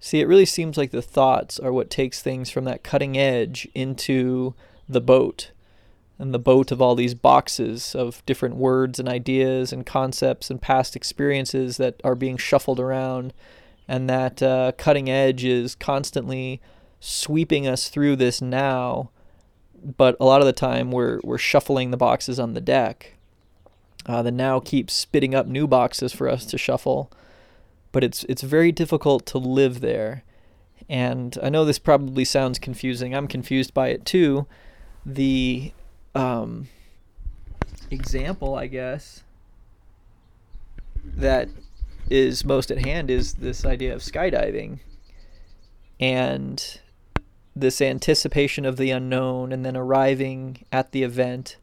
See, 0.00 0.20
it 0.20 0.28
really 0.28 0.46
seems 0.46 0.76
like 0.76 0.90
the 0.90 1.02
thoughts 1.02 1.58
are 1.58 1.72
what 1.72 1.90
takes 1.90 2.22
things 2.22 2.50
from 2.50 2.64
that 2.64 2.84
cutting 2.84 3.18
edge 3.18 3.66
into 3.74 4.54
the 4.88 5.00
boat. 5.00 5.50
And 6.18 6.34
the 6.34 6.38
boat 6.38 6.72
of 6.72 6.82
all 6.82 6.94
these 6.94 7.14
boxes 7.14 7.94
of 7.94 8.24
different 8.26 8.56
words 8.56 8.98
and 8.98 9.08
ideas 9.08 9.72
and 9.72 9.86
concepts 9.86 10.50
and 10.50 10.60
past 10.60 10.96
experiences 10.96 11.76
that 11.76 12.00
are 12.02 12.16
being 12.16 12.36
shuffled 12.36 12.80
around. 12.80 13.32
And 13.86 14.10
that 14.10 14.42
uh, 14.42 14.72
cutting 14.76 15.08
edge 15.08 15.44
is 15.44 15.74
constantly 15.74 16.60
sweeping 16.98 17.66
us 17.66 17.88
through 17.88 18.16
this 18.16 18.42
now. 18.42 19.10
But 19.96 20.16
a 20.18 20.24
lot 20.24 20.40
of 20.40 20.46
the 20.46 20.52
time, 20.52 20.90
we're, 20.90 21.20
we're 21.22 21.38
shuffling 21.38 21.92
the 21.92 21.96
boxes 21.96 22.40
on 22.40 22.54
the 22.54 22.60
deck. 22.60 23.14
Uh, 24.08 24.22
the 24.22 24.32
now 24.32 24.58
keeps 24.58 24.94
spitting 24.94 25.34
up 25.34 25.46
new 25.46 25.66
boxes 25.66 26.14
for 26.14 26.28
us 26.28 26.46
to 26.46 26.56
shuffle, 26.56 27.12
but 27.92 28.02
it's 28.02 28.24
it's 28.24 28.42
very 28.42 28.72
difficult 28.72 29.26
to 29.26 29.38
live 29.38 29.80
there. 29.80 30.24
And 30.88 31.36
I 31.42 31.50
know 31.50 31.66
this 31.66 31.78
probably 31.78 32.24
sounds 32.24 32.58
confusing. 32.58 33.14
I'm 33.14 33.28
confused 33.28 33.74
by 33.74 33.88
it 33.88 34.06
too. 34.06 34.46
The 35.04 35.72
um, 36.18 36.68
example, 37.90 38.54
I 38.54 38.66
guess, 38.66 39.22
that 41.04 41.48
is 42.10 42.44
most 42.44 42.70
at 42.70 42.84
hand 42.84 43.10
is 43.10 43.34
this 43.34 43.64
idea 43.64 43.94
of 43.94 44.00
skydiving 44.00 44.78
and 46.00 46.80
this 47.54 47.80
anticipation 47.80 48.64
of 48.64 48.76
the 48.76 48.90
unknown 48.90 49.52
and 49.52 49.64
then 49.64 49.76
arriving 49.76 50.64
at 50.72 50.92
the 50.92 51.02
event 51.02 51.56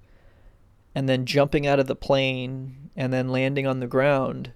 and 0.93 1.09
then 1.09 1.25
jumping 1.25 1.65
out 1.65 1.79
of 1.79 1.87
the 1.87 1.95
plane 1.95 2.89
and 2.95 3.11
then 3.11 3.29
landing 3.29 3.65
on 3.65 3.79
the 3.79 3.87
ground 3.87 4.51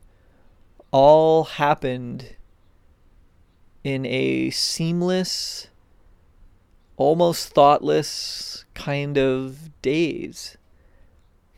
all 0.91 1.43
happened 1.43 2.35
in 3.83 4.05
a 4.05 4.49
seamless, 4.49 5.68
almost 6.99 7.53
thoughtless 7.53 8.65
kind 8.75 9.17
of 9.17 9.69
daze. 9.81 10.57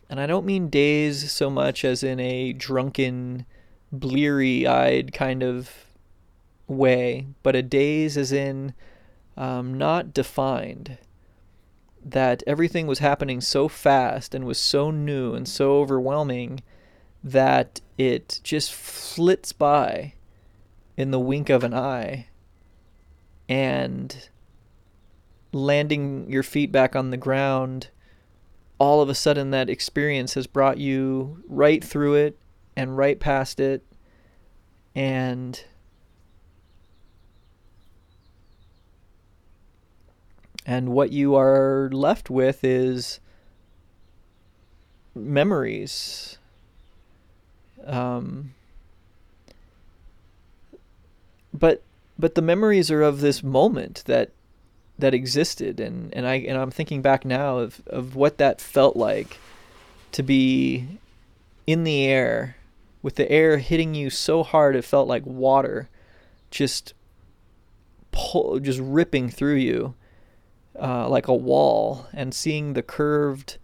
And 0.08 0.20
I 0.20 0.26
don't 0.26 0.46
mean 0.46 0.68
daze 0.68 1.32
so 1.32 1.50
much 1.50 1.84
as 1.84 2.04
in 2.04 2.20
a 2.20 2.52
drunken, 2.52 3.44
bleary 3.90 4.68
eyed 4.68 5.12
kind 5.12 5.42
of 5.42 5.86
way, 6.68 7.26
but 7.42 7.56
a 7.56 7.62
daze 7.62 8.16
as 8.16 8.30
in 8.30 8.72
um, 9.36 9.76
not 9.76 10.14
defined 10.14 10.96
that 12.04 12.44
everything 12.46 12.86
was 12.86 13.00
happening 13.00 13.40
so 13.40 13.66
fast 13.66 14.36
and 14.36 14.44
was 14.44 14.60
so 14.60 14.92
new 14.92 15.34
and 15.34 15.48
so 15.48 15.78
overwhelming 15.78 16.60
that 17.24 17.80
it 17.98 18.38
just 18.44 18.72
flits 18.72 19.52
by 19.52 20.14
in 20.96 21.10
the 21.10 21.20
wink 21.20 21.50
of 21.50 21.64
an 21.64 21.74
eye 21.74 22.26
and 23.48 24.28
landing 25.52 26.30
your 26.30 26.42
feet 26.42 26.72
back 26.72 26.96
on 26.96 27.10
the 27.10 27.16
ground 27.16 27.88
all 28.78 29.00
of 29.00 29.08
a 29.08 29.14
sudden 29.14 29.50
that 29.50 29.70
experience 29.70 30.34
has 30.34 30.46
brought 30.46 30.78
you 30.78 31.42
right 31.46 31.84
through 31.84 32.14
it 32.14 32.36
and 32.74 32.96
right 32.96 33.20
past 33.20 33.60
it 33.60 33.84
and 34.94 35.64
and 40.66 40.88
what 40.90 41.12
you 41.12 41.34
are 41.34 41.90
left 41.92 42.30
with 42.30 42.64
is 42.64 43.20
memories. 45.14 46.38
Um, 47.84 48.54
but 51.52 51.82
but 52.18 52.34
the 52.34 52.42
memories 52.42 52.90
are 52.90 53.02
of 53.02 53.20
this 53.20 53.42
moment 53.42 54.04
that 54.06 54.30
that 55.02 55.14
existed 55.14 55.80
and, 55.80 56.14
and 56.14 56.26
I 56.26 56.36
and 56.36 56.56
I'm 56.56 56.70
thinking 56.70 57.02
back 57.02 57.24
now 57.24 57.58
of, 57.58 57.82
of 57.88 58.14
what 58.14 58.38
that 58.38 58.60
felt 58.60 58.96
like 58.96 59.38
to 60.12 60.22
be 60.22 60.86
in 61.66 61.82
the 61.82 62.04
air 62.06 62.56
with 63.02 63.16
the 63.16 63.30
air 63.30 63.58
hitting 63.58 63.94
you 63.94 64.10
so 64.10 64.44
hard 64.44 64.76
it 64.76 64.84
felt 64.84 65.08
like 65.08 65.26
water 65.26 65.90
just 66.52 66.94
pull 68.12 68.60
just 68.60 68.78
ripping 68.80 69.28
through 69.28 69.56
you 69.56 69.94
uh, 70.80 71.08
like 71.08 71.26
a 71.26 71.34
wall 71.34 72.06
and 72.12 72.32
seeing 72.32 72.74
the 72.74 72.82
curved 72.82 73.58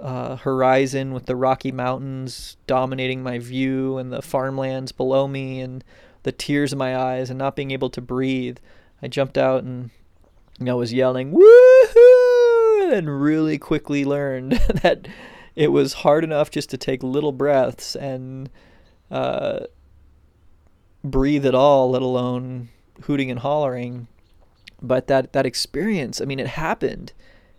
uh, 0.00 0.36
horizon 0.36 1.12
with 1.12 1.26
the 1.26 1.34
Rocky 1.34 1.72
Mountains 1.72 2.56
dominating 2.68 3.20
my 3.20 3.40
view 3.40 3.98
and 3.98 4.12
the 4.12 4.22
farmlands 4.22 4.92
below 4.92 5.26
me 5.26 5.60
and 5.60 5.82
the 6.22 6.30
tears 6.30 6.72
in 6.72 6.78
my 6.78 6.96
eyes 6.96 7.30
and 7.30 7.38
not 7.38 7.56
being 7.56 7.72
able 7.72 7.90
to 7.90 8.00
breathe. 8.00 8.58
I 9.02 9.08
jumped 9.08 9.36
out 9.36 9.64
and 9.64 9.90
know 10.58 10.76
was 10.76 10.92
yelling 10.92 11.32
woohoo 11.32 12.92
and 12.92 13.20
really 13.20 13.58
quickly 13.58 14.04
learned 14.04 14.52
that 14.82 15.08
it 15.54 15.68
was 15.68 15.92
hard 15.94 16.24
enough 16.24 16.50
just 16.50 16.70
to 16.70 16.76
take 16.76 17.02
little 17.02 17.32
breaths 17.32 17.96
and 17.96 18.48
uh, 19.10 19.60
breathe 21.02 21.44
at 21.44 21.54
all, 21.54 21.90
let 21.90 22.02
alone 22.02 22.68
hooting 23.02 23.30
and 23.30 23.40
hollering. 23.40 24.06
But 24.80 25.08
that 25.08 25.32
that 25.32 25.46
experience, 25.46 26.20
I 26.20 26.26
mean, 26.26 26.38
it 26.38 26.46
happened, 26.46 27.12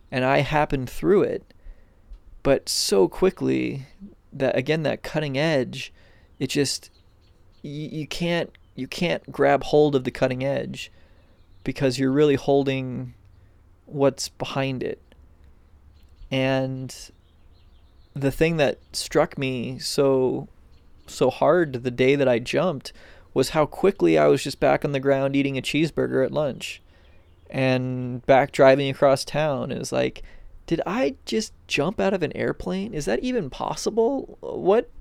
and 0.10 0.24
I 0.24 0.40
happened 0.40 0.90
through 0.90 1.24
it 1.24 1.54
but 2.44 2.70
so 2.70 3.08
quickly 3.08 3.86
that 4.32 4.58
again 4.58 4.84
that 4.84 5.04
cutting 5.04 5.38
edge 5.38 5.94
it 6.38 6.48
just 6.48 6.90
you, 7.62 7.90
you 7.90 8.08
can't 8.08 8.52
you 8.76 8.88
can't 8.88 9.32
grab 9.32 9.64
hold 9.64 9.96
of 9.96 10.04
the 10.04 10.12
cutting 10.12 10.44
edge 10.44 10.92
because 11.64 12.00
you're 12.00 12.12
really 12.12 12.36
holding 12.36 13.14
what's 13.86 14.30
behind 14.30 14.84
it 14.84 15.02
and 16.32 17.12
the 18.14 18.32
thing 18.32 18.58
that 18.58 18.80
struck 18.94 19.38
me 19.38 19.80
so 19.80 20.48
so 21.08 21.30
hard 21.30 21.84
the 21.84 21.92
day 21.92 22.16
that 22.16 22.28
I 22.28 22.40
jumped 22.40 22.94
was 23.34 23.50
how 23.50 23.66
quickly 23.66 24.18
I 24.18 24.28
was 24.28 24.44
just 24.44 24.60
back 24.60 24.86
on 24.86 24.92
the 24.92 25.00
ground 25.00 25.36
eating 25.36 25.58
a 25.58 25.62
cheeseburger 25.62 26.24
at 26.24 26.32
lunch 26.32 26.82
and 27.50 28.24
back 28.28 28.52
driving 28.52 28.90
across 28.90 29.26
town. 29.26 29.72
It 29.72 29.80
was 29.80 29.92
like 29.92 30.24
did 30.68 30.82
I 30.86 31.16
just 31.26 31.52
jump 31.68 32.00
out 32.00 32.14
of 32.14 32.22
an 32.22 32.36
airplane? 32.38 32.94
Is 32.94 33.06
that 33.06 33.20
even 33.22 33.50
possible? 33.50 34.38
What 34.40 34.92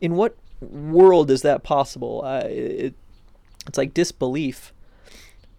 in 0.00 0.16
what 0.16 0.36
world 0.60 1.30
is 1.30 1.42
that 1.42 1.62
possible? 1.62 2.24
It, 2.24 2.94
it's 3.68 3.78
like 3.78 3.94
disbelief, 3.94 4.72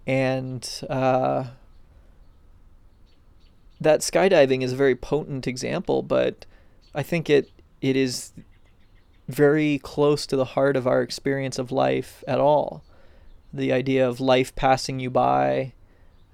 and 0.08 0.82
uh, 0.90 1.46
that 3.80 4.02
skydiving 4.02 4.62
is 4.64 4.74
a 4.74 4.78
very 4.78 4.96
potent 4.96 5.48
example. 5.48 6.02
But 6.02 6.46
I 6.94 7.04
think 7.04 7.30
it 7.30 7.52
it 7.82 7.96
is 7.96 8.34
very 9.28 9.80
close 9.80 10.26
to 10.28 10.36
the 10.36 10.46
heart 10.46 10.76
of 10.76 10.86
our 10.88 11.02
experience 11.02 11.58
of 11.58 11.72
life 11.72 12.24
at 12.28 12.40
all. 12.40 12.84
The 13.54 13.72
idea 13.72 14.08
of 14.08 14.20
life 14.20 14.56
passing 14.56 15.00
you 15.00 15.10
by, 15.10 15.74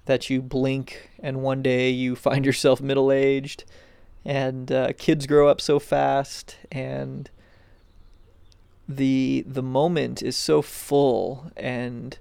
that 0.05 0.29
you 0.29 0.41
blink 0.41 1.09
and 1.19 1.41
one 1.41 1.61
day 1.61 1.89
you 1.89 2.15
find 2.27 2.45
yourself 2.45 2.81
middle 2.81 3.11
aged 3.11 3.63
and 4.23 4.71
uh, 4.71 4.93
kids 4.97 5.25
grow 5.25 5.47
up 5.47 5.59
so 5.59 5.79
fast 5.79 6.57
and 6.71 7.29
the 8.87 9.43
the 9.47 9.63
moment 9.63 10.21
is 10.21 10.35
so 10.35 10.61
full 10.61 11.51
and 11.55 12.19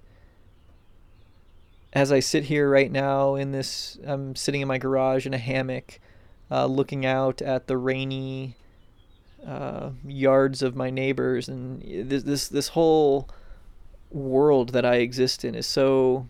as 1.92 2.12
I 2.12 2.20
sit 2.20 2.44
here 2.44 2.68
right 2.68 2.90
now 2.90 3.34
in 3.34 3.52
this 3.52 3.98
I'm 4.06 4.36
sitting 4.36 4.60
in 4.60 4.68
my 4.68 4.78
garage 4.78 5.26
in 5.26 5.34
a 5.34 5.38
hammock 5.38 6.00
uh, 6.50 6.66
looking 6.66 7.04
out 7.04 7.42
at 7.42 7.66
the 7.66 7.76
rainy 7.76 8.56
uh, 9.46 9.90
yards 10.06 10.62
of 10.62 10.76
my 10.76 10.90
neighbors 10.90 11.48
and 11.48 11.82
this 12.08 12.22
this 12.22 12.48
this 12.48 12.68
whole 12.68 13.28
world 14.10 14.70
that 14.70 14.84
I 14.84 14.96
exist 14.96 15.44
in 15.44 15.54
is 15.54 15.66
so 15.66 16.26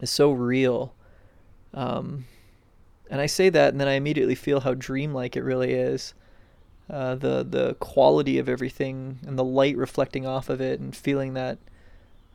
is 0.00 0.10
so 0.10 0.32
real. 0.32 0.94
Um, 1.74 2.26
and 3.10 3.20
I 3.20 3.26
say 3.26 3.48
that, 3.50 3.72
and 3.72 3.80
then 3.80 3.88
I 3.88 3.92
immediately 3.92 4.34
feel 4.34 4.60
how 4.60 4.74
dreamlike 4.74 5.36
it 5.36 5.42
really 5.42 5.74
is. 5.74 6.14
Uh, 6.88 7.14
the 7.16 7.44
the 7.44 7.74
quality 7.74 8.38
of 8.38 8.48
everything 8.48 9.18
and 9.26 9.38
the 9.38 9.44
light 9.44 9.76
reflecting 9.76 10.26
off 10.26 10.48
of 10.48 10.60
it, 10.60 10.80
and 10.80 10.94
feeling 10.94 11.34
that 11.34 11.58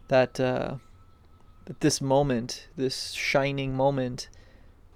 that 0.08 0.40
uh, 0.40 0.76
that 1.66 1.82
this 1.82 2.02
moment, 2.02 2.68
this 2.76 3.12
shining 3.12 3.76
moment, 3.76 4.30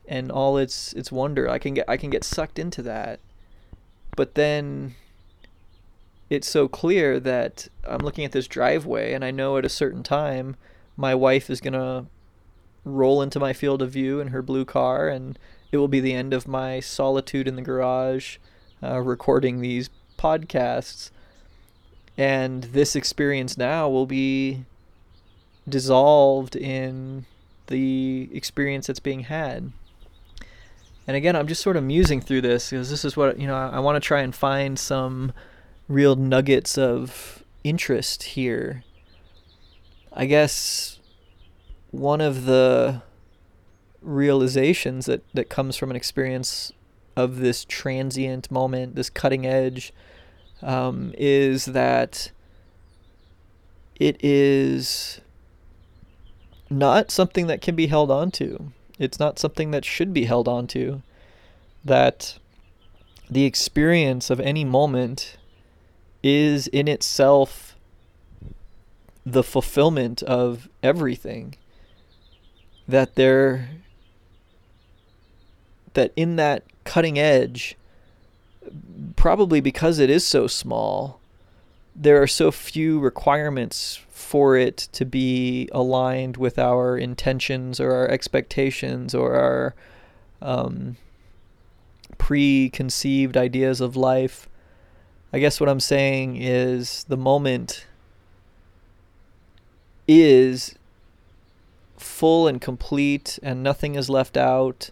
and 0.07 0.31
all 0.31 0.57
its 0.57 0.93
its 0.93 1.11
wonder, 1.11 1.49
I 1.49 1.59
can 1.59 1.73
get 1.73 1.85
I 1.87 1.97
can 1.97 2.09
get 2.09 2.23
sucked 2.23 2.59
into 2.59 2.81
that. 2.83 3.19
But 4.15 4.35
then 4.35 4.95
it's 6.29 6.49
so 6.49 6.67
clear 6.67 7.19
that 7.19 7.67
I'm 7.87 7.99
looking 7.99 8.25
at 8.25 8.31
this 8.31 8.47
driveway, 8.47 9.13
and 9.13 9.23
I 9.23 9.31
know 9.31 9.57
at 9.57 9.65
a 9.65 9.69
certain 9.69 10.03
time 10.03 10.55
my 10.97 11.13
wife 11.13 11.49
is 11.49 11.61
gonna 11.61 12.07
roll 12.83 13.21
into 13.21 13.39
my 13.39 13.53
field 13.53 13.81
of 13.81 13.91
view 13.91 14.19
in 14.19 14.29
her 14.29 14.41
blue 14.41 14.65
car, 14.65 15.07
and 15.07 15.37
it 15.71 15.77
will 15.77 15.87
be 15.87 15.99
the 15.99 16.13
end 16.13 16.33
of 16.33 16.47
my 16.47 16.79
solitude 16.79 17.47
in 17.47 17.55
the 17.55 17.61
garage 17.61 18.37
uh, 18.81 18.99
recording 19.01 19.59
these 19.59 19.89
podcasts. 20.17 21.11
And 22.17 22.63
this 22.65 22.95
experience 22.95 23.57
now 23.57 23.89
will 23.89 24.05
be 24.05 24.65
dissolved 25.67 26.55
in 26.55 27.25
the 27.67 28.29
experience 28.33 28.87
that's 28.87 28.99
being 28.99 29.21
had. 29.21 29.71
And 31.07 31.15
again, 31.15 31.35
I'm 31.35 31.47
just 31.47 31.61
sort 31.61 31.77
of 31.77 31.83
musing 31.83 32.21
through 32.21 32.41
this 32.41 32.71
because 32.71 32.89
this 32.89 33.05
is 33.05 33.15
what, 33.15 33.39
you 33.39 33.47
know, 33.47 33.55
I, 33.55 33.75
I 33.75 33.79
want 33.79 33.95
to 33.95 34.05
try 34.05 34.21
and 34.21 34.33
find 34.33 34.77
some 34.77 35.33
real 35.87 36.15
nuggets 36.15 36.77
of 36.77 37.43
interest 37.63 38.23
here. 38.23 38.83
I 40.11 40.25
guess 40.25 40.99
one 41.91 42.21
of 42.21 42.45
the 42.45 43.01
realizations 44.01 45.05
that, 45.05 45.23
that 45.33 45.49
comes 45.49 45.75
from 45.77 45.89
an 45.89 45.95
experience 45.95 46.71
of 47.15 47.37
this 47.37 47.65
transient 47.65 48.49
moment, 48.51 48.95
this 48.95 49.09
cutting 49.09 49.45
edge, 49.45 49.93
um, 50.61 51.13
is 51.17 51.65
that 51.65 52.31
it 53.95 54.17
is 54.23 55.21
not 56.69 57.11
something 57.11 57.47
that 57.47 57.61
can 57.61 57.75
be 57.75 57.87
held 57.87 58.11
onto. 58.11 58.71
It's 58.97 59.19
not 59.19 59.39
something 59.39 59.71
that 59.71 59.85
should 59.85 60.13
be 60.13 60.25
held 60.25 60.47
onto. 60.47 61.01
That 61.83 62.37
the 63.29 63.45
experience 63.45 64.29
of 64.29 64.39
any 64.39 64.63
moment 64.63 65.37
is 66.23 66.67
in 66.67 66.87
itself 66.87 67.75
the 69.25 69.43
fulfillment 69.43 70.21
of 70.23 70.69
everything 70.83 71.55
that 72.87 73.15
they're 73.15 73.69
that 75.93 76.11
in 76.15 76.35
that 76.35 76.63
cutting 76.83 77.17
edge 77.17 77.75
probably 79.15 79.59
because 79.59 79.97
it 79.97 80.09
is 80.09 80.25
so 80.25 80.45
small 80.45 81.19
there 81.95 82.21
are 82.21 82.27
so 82.27 82.51
few 82.51 82.99
requirements 82.99 84.04
for 84.25 84.57
it 84.57 84.75
to 84.91 85.05
be 85.05 85.69
aligned 85.71 86.35
with 86.35 86.57
our 86.57 86.97
intentions 86.97 87.79
or 87.79 87.93
our 87.93 88.09
expectations 88.09 89.13
or 89.13 89.35
our 89.35 89.75
um, 90.41 90.97
preconceived 92.17 93.37
ideas 93.37 93.79
of 93.79 93.95
life. 93.95 94.49
I 95.31 95.37
guess 95.37 95.59
what 95.59 95.69
I'm 95.69 95.79
saying 95.79 96.37
is 96.41 97.05
the 97.07 97.17
moment 97.17 97.85
is 100.07 100.75
full 101.95 102.47
and 102.47 102.59
complete 102.59 103.37
and 103.43 103.61
nothing 103.61 103.93
is 103.93 104.09
left 104.09 104.37
out 104.37 104.89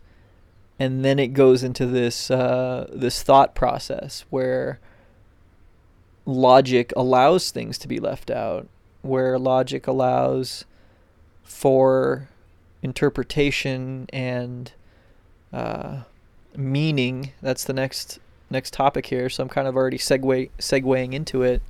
and 0.79 1.03
then 1.03 1.17
it 1.17 1.29
goes 1.29 1.63
into 1.63 1.85
this 1.85 2.29
uh, 2.31 2.87
this 2.91 3.21
thought 3.23 3.53
process 3.55 4.25
where 4.29 4.79
logic 6.25 6.91
allows 6.95 7.51
things 7.51 7.77
to 7.77 7.87
be 7.87 7.99
left 7.99 8.31
out 8.31 8.67
where 9.03 9.37
logic 9.37 9.85
allows 9.85 10.65
for 11.43 12.27
interpretation 12.81 14.07
and 14.11 14.71
uh, 15.53 16.01
meaning. 16.55 17.31
That's 17.41 17.63
the 17.63 17.73
next 17.73 18.19
next 18.49 18.71
topic 18.71 19.07
here 19.07 19.29
so 19.29 19.41
i'm 19.41 19.49
kind 19.49 19.67
of 19.67 19.75
already 19.75 19.97
segue 19.97 20.49
segueing 20.59 21.13
into 21.13 21.43
it. 21.43 21.61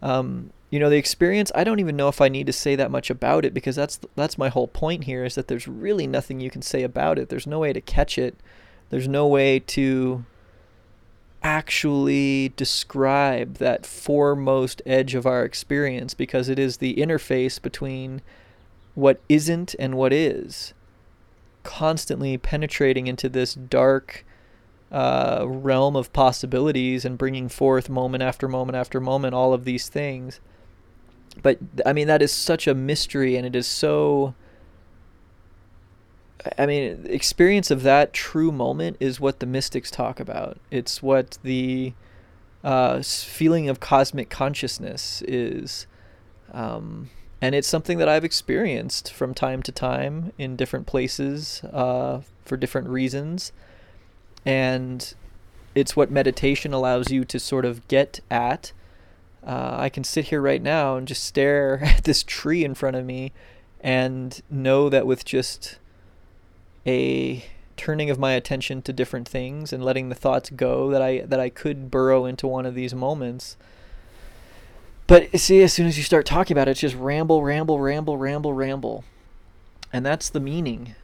Um, 0.00 0.52
you 0.70 0.78
know 0.78 0.90
the 0.90 0.96
experience 0.96 1.50
i 1.54 1.64
don't 1.64 1.80
even 1.80 1.96
know 1.96 2.08
if 2.08 2.20
i 2.20 2.28
need 2.28 2.46
to 2.46 2.52
say 2.52 2.76
that 2.76 2.90
much 2.90 3.08
about 3.10 3.44
it 3.44 3.54
because 3.54 3.74
that's 3.74 3.98
that's 4.16 4.36
my 4.36 4.48
whole 4.48 4.68
point 4.68 5.04
here 5.04 5.24
is 5.24 5.34
that 5.34 5.48
there's 5.48 5.66
really 5.66 6.06
nothing 6.06 6.40
you 6.40 6.50
can 6.50 6.62
say 6.62 6.82
about 6.82 7.18
it. 7.18 7.28
There's 7.28 7.46
no 7.46 7.58
way 7.60 7.72
to 7.72 7.80
catch 7.80 8.18
it. 8.18 8.36
There's 8.90 9.08
no 9.08 9.26
way 9.26 9.60
to 9.60 10.24
actually 11.42 12.52
describe 12.56 13.54
that 13.54 13.86
foremost 13.86 14.82
edge 14.84 15.14
of 15.14 15.26
our 15.26 15.44
experience 15.44 16.14
because 16.14 16.48
it 16.48 16.58
is 16.58 16.78
the 16.78 16.96
interface 16.96 17.60
between 17.60 18.20
what 18.94 19.20
isn't 19.28 19.74
and 19.78 19.96
what 19.96 20.12
is 20.12 20.74
constantly 21.62 22.38
penetrating 22.38 23.06
into 23.06 23.28
this 23.28 23.54
dark 23.54 24.24
uh, 24.90 25.44
realm 25.46 25.96
of 25.96 26.12
possibilities 26.12 27.04
and 27.04 27.18
bringing 27.18 27.48
forth 27.48 27.90
moment 27.90 28.22
after 28.22 28.48
moment 28.48 28.74
after 28.74 29.00
moment 29.00 29.34
all 29.34 29.52
of 29.52 29.64
these 29.64 29.88
things. 29.88 30.40
But 31.42 31.58
I 31.84 31.92
mean 31.92 32.08
that 32.08 32.22
is 32.22 32.32
such 32.32 32.66
a 32.66 32.74
mystery 32.74 33.36
and 33.36 33.46
it 33.46 33.54
is 33.54 33.66
so 33.66 34.34
I 36.58 36.66
mean, 36.66 37.06
experience 37.08 37.70
of 37.70 37.82
that 37.82 38.12
true 38.12 38.52
moment 38.52 38.96
is 39.00 39.18
what 39.20 39.40
the 39.40 39.46
mystics 39.46 39.90
talk 39.90 40.20
about. 40.20 40.58
It's 40.70 41.02
what 41.02 41.38
the 41.42 41.94
uh, 42.62 43.02
feeling 43.02 43.68
of 43.68 43.80
cosmic 43.80 44.30
consciousness 44.30 45.22
is. 45.22 45.86
Um, 46.52 47.10
and 47.40 47.54
it's 47.54 47.68
something 47.68 47.98
that 47.98 48.08
I've 48.08 48.24
experienced 48.24 49.12
from 49.12 49.34
time 49.34 49.62
to 49.64 49.72
time 49.72 50.32
in 50.38 50.56
different 50.56 50.86
places 50.86 51.62
uh, 51.72 52.22
for 52.44 52.56
different 52.56 52.88
reasons. 52.88 53.52
And 54.44 55.14
it's 55.74 55.94
what 55.94 56.10
meditation 56.10 56.72
allows 56.72 57.10
you 57.10 57.24
to 57.26 57.38
sort 57.38 57.64
of 57.64 57.86
get 57.88 58.20
at. 58.30 58.72
Uh, 59.46 59.76
I 59.78 59.88
can 59.88 60.02
sit 60.04 60.26
here 60.26 60.40
right 60.40 60.62
now 60.62 60.96
and 60.96 61.06
just 61.06 61.22
stare 61.22 61.80
at 61.84 62.04
this 62.04 62.22
tree 62.22 62.64
in 62.64 62.74
front 62.74 62.96
of 62.96 63.04
me 63.04 63.32
and 63.80 64.40
know 64.50 64.88
that 64.88 65.06
with 65.06 65.24
just 65.24 65.78
a 66.88 67.44
turning 67.76 68.08
of 68.08 68.18
my 68.18 68.32
attention 68.32 68.80
to 68.82 68.92
different 68.94 69.28
things 69.28 69.72
and 69.74 69.84
letting 69.84 70.08
the 70.08 70.14
thoughts 70.14 70.48
go 70.48 70.90
that 70.90 71.02
I 71.02 71.18
that 71.20 71.38
I 71.38 71.50
could 71.50 71.90
burrow 71.90 72.24
into 72.24 72.46
one 72.46 72.64
of 72.64 72.74
these 72.74 72.94
moments. 72.94 73.58
But 75.06 75.38
see, 75.38 75.62
as 75.62 75.72
soon 75.72 75.86
as 75.86 75.98
you 75.98 76.04
start 76.04 76.24
talking 76.24 76.54
about 76.56 76.66
it, 76.66 76.72
it's 76.72 76.80
just 76.80 76.96
ramble, 76.96 77.42
ramble, 77.42 77.78
ramble, 77.78 78.16
ramble, 78.16 78.54
ramble, 78.54 79.04
and 79.92 80.04
that's 80.04 80.30
the 80.30 80.40
meaning. 80.40 80.94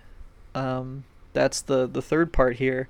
Um, 0.55 1.05
that's 1.35 1.61
the 1.61 1.87
the 1.87 2.03
third 2.03 2.33
part 2.33 2.57
here. 2.57 2.89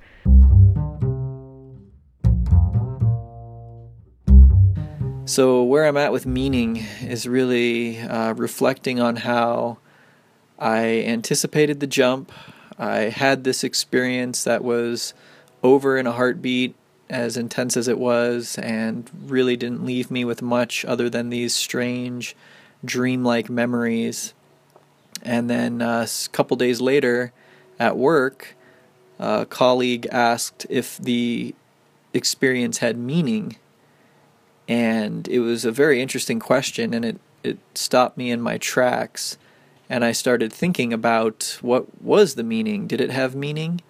So 5.26 5.64
where 5.64 5.86
I'm 5.86 5.96
at 5.96 6.12
with 6.12 6.26
meaning 6.26 6.84
is 7.02 7.26
really 7.26 7.98
uh, 7.98 8.34
reflecting 8.34 9.00
on 9.00 9.16
how 9.16 9.78
I 10.58 11.02
anticipated 11.06 11.80
the 11.80 11.86
jump. 11.86 12.30
I 12.78 13.10
had 13.10 13.44
this 13.44 13.64
experience 13.64 14.44
that 14.44 14.64
was 14.64 15.14
over 15.62 15.96
in 15.96 16.06
a 16.06 16.12
heartbeat, 16.12 16.74
as 17.08 17.36
intense 17.36 17.76
as 17.76 17.88
it 17.88 17.98
was, 17.98 18.58
and 18.58 19.10
really 19.26 19.56
didn't 19.56 19.84
leave 19.84 20.10
me 20.10 20.24
with 20.24 20.42
much 20.42 20.84
other 20.84 21.08
than 21.08 21.30
these 21.30 21.54
strange, 21.54 22.34
dreamlike 22.84 23.48
memories. 23.48 24.34
And 25.22 25.48
then 25.48 25.80
uh, 25.80 26.06
a 26.06 26.28
couple 26.30 26.56
days 26.56 26.80
later, 26.80 27.32
at 27.78 27.96
work, 27.96 28.56
a 29.18 29.46
colleague 29.46 30.06
asked 30.10 30.66
if 30.68 30.98
the 30.98 31.54
experience 32.12 32.78
had 32.78 32.96
meaning 32.96 33.56
and 34.68 35.28
it 35.28 35.40
was 35.40 35.64
a 35.64 35.72
very 35.72 36.00
interesting 36.00 36.38
question 36.38 36.94
and 36.94 37.04
it, 37.04 37.20
it 37.42 37.58
stopped 37.74 38.16
me 38.16 38.30
in 38.30 38.40
my 38.40 38.56
tracks 38.58 39.36
and 39.94 40.04
I 40.04 40.10
started 40.10 40.52
thinking 40.52 40.92
about 40.92 41.56
what 41.62 42.02
was 42.02 42.34
the 42.34 42.42
meaning. 42.42 42.88
Did 42.88 43.00
it 43.00 43.12
have 43.12 43.36
meaning? 43.36 43.80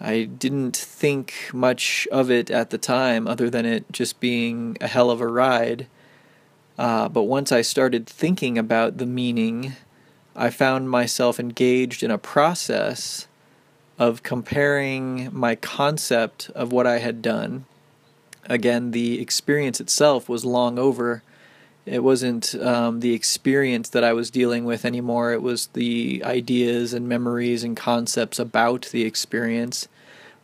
I 0.00 0.24
didn't 0.24 0.76
think 0.76 1.32
much 1.52 2.08
of 2.10 2.28
it 2.28 2.50
at 2.50 2.70
the 2.70 2.76
time, 2.76 3.28
other 3.28 3.48
than 3.48 3.64
it 3.64 3.84
just 3.92 4.18
being 4.18 4.76
a 4.80 4.88
hell 4.88 5.12
of 5.12 5.20
a 5.20 5.28
ride. 5.28 5.86
Uh, 6.76 7.08
but 7.08 7.22
once 7.22 7.52
I 7.52 7.62
started 7.62 8.08
thinking 8.08 8.58
about 8.58 8.98
the 8.98 9.06
meaning, 9.06 9.74
I 10.34 10.50
found 10.50 10.90
myself 10.90 11.38
engaged 11.38 12.02
in 12.02 12.10
a 12.10 12.18
process 12.18 13.28
of 14.00 14.24
comparing 14.24 15.28
my 15.32 15.54
concept 15.54 16.50
of 16.52 16.72
what 16.72 16.88
I 16.88 16.98
had 16.98 17.22
done 17.22 17.66
again, 18.46 18.90
the 18.90 19.20
experience 19.20 19.80
itself 19.80 20.28
was 20.28 20.44
long 20.44 20.78
over. 20.78 21.22
It 21.84 22.04
wasn't 22.04 22.54
um, 22.54 23.00
the 23.00 23.12
experience 23.12 23.88
that 23.88 24.04
I 24.04 24.12
was 24.12 24.30
dealing 24.30 24.64
with 24.64 24.84
anymore. 24.84 25.32
It 25.32 25.42
was 25.42 25.66
the 25.68 26.22
ideas 26.24 26.94
and 26.94 27.08
memories 27.08 27.64
and 27.64 27.76
concepts 27.76 28.38
about 28.38 28.88
the 28.92 29.02
experience. 29.02 29.88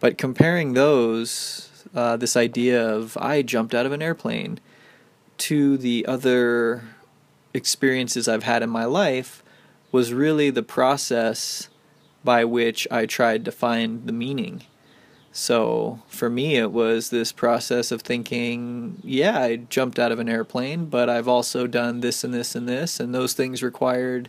But 0.00 0.18
comparing 0.18 0.72
those, 0.72 1.70
uh, 1.94 2.16
this 2.16 2.36
idea 2.36 2.84
of 2.84 3.16
I 3.18 3.42
jumped 3.42 3.74
out 3.74 3.86
of 3.86 3.92
an 3.92 4.02
airplane, 4.02 4.58
to 5.38 5.78
the 5.78 6.04
other 6.06 6.82
experiences 7.54 8.26
I've 8.26 8.42
had 8.42 8.64
in 8.64 8.70
my 8.70 8.84
life, 8.84 9.44
was 9.92 10.12
really 10.12 10.50
the 10.50 10.64
process 10.64 11.68
by 12.24 12.44
which 12.44 12.88
I 12.90 13.06
tried 13.06 13.44
to 13.44 13.52
find 13.52 14.06
the 14.06 14.12
meaning. 14.12 14.62
So 15.32 16.00
for 16.08 16.28
me, 16.28 16.56
it 16.56 16.72
was 16.72 17.10
this 17.10 17.32
process 17.32 17.92
of 17.92 18.02
thinking, 18.02 18.98
yeah, 19.04 19.40
I 19.40 19.56
jumped 19.56 19.98
out 19.98 20.10
of 20.10 20.18
an 20.18 20.28
airplane, 20.28 20.86
but 20.86 21.08
I've 21.08 21.28
also 21.28 21.66
done 21.66 22.00
this 22.00 22.24
and 22.24 22.34
this 22.34 22.54
and 22.54 22.68
this, 22.68 22.98
and 22.98 23.14
those 23.14 23.34
things 23.34 23.62
required 23.62 24.28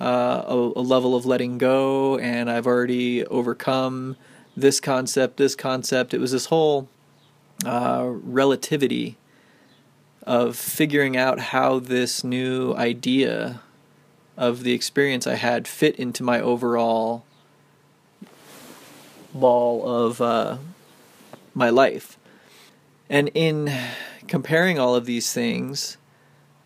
uh, 0.00 0.44
a, 0.46 0.54
a, 0.54 0.80
level 0.80 1.16
of 1.16 1.26
letting 1.26 1.58
go, 1.58 2.18
and 2.18 2.48
I've 2.48 2.66
already 2.66 3.26
overcome 3.26 4.16
this 4.56 4.78
concept, 4.78 5.38
this 5.38 5.56
concept. 5.56 6.14
It 6.14 6.20
was 6.20 6.30
this 6.30 6.46
whole 6.46 6.88
uh, 7.66 8.04
relativity 8.06 9.16
of 10.22 10.56
figuring 10.56 11.16
out 11.16 11.40
how 11.40 11.80
this 11.80 12.22
new 12.22 12.74
idea 12.74 13.60
of 14.36 14.62
the 14.62 14.72
experience 14.72 15.26
I 15.26 15.34
had 15.34 15.66
fit 15.66 15.96
into 15.96 16.22
my 16.22 16.40
overall 16.40 17.24
ball 19.34 19.88
of 19.88 20.20
uh, 20.20 20.58
my 21.54 21.70
life. 21.70 22.18
And 23.10 23.30
in 23.34 23.72
comparing 24.26 24.78
all 24.78 24.94
of 24.94 25.06
these 25.06 25.32
things, 25.32 25.96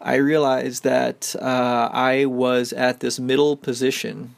I 0.00 0.16
realized 0.16 0.82
that 0.82 1.36
uh, 1.40 1.88
I 1.92 2.24
was 2.24 2.72
at 2.72 3.00
this 3.00 3.20
middle 3.20 3.56
position, 3.56 4.34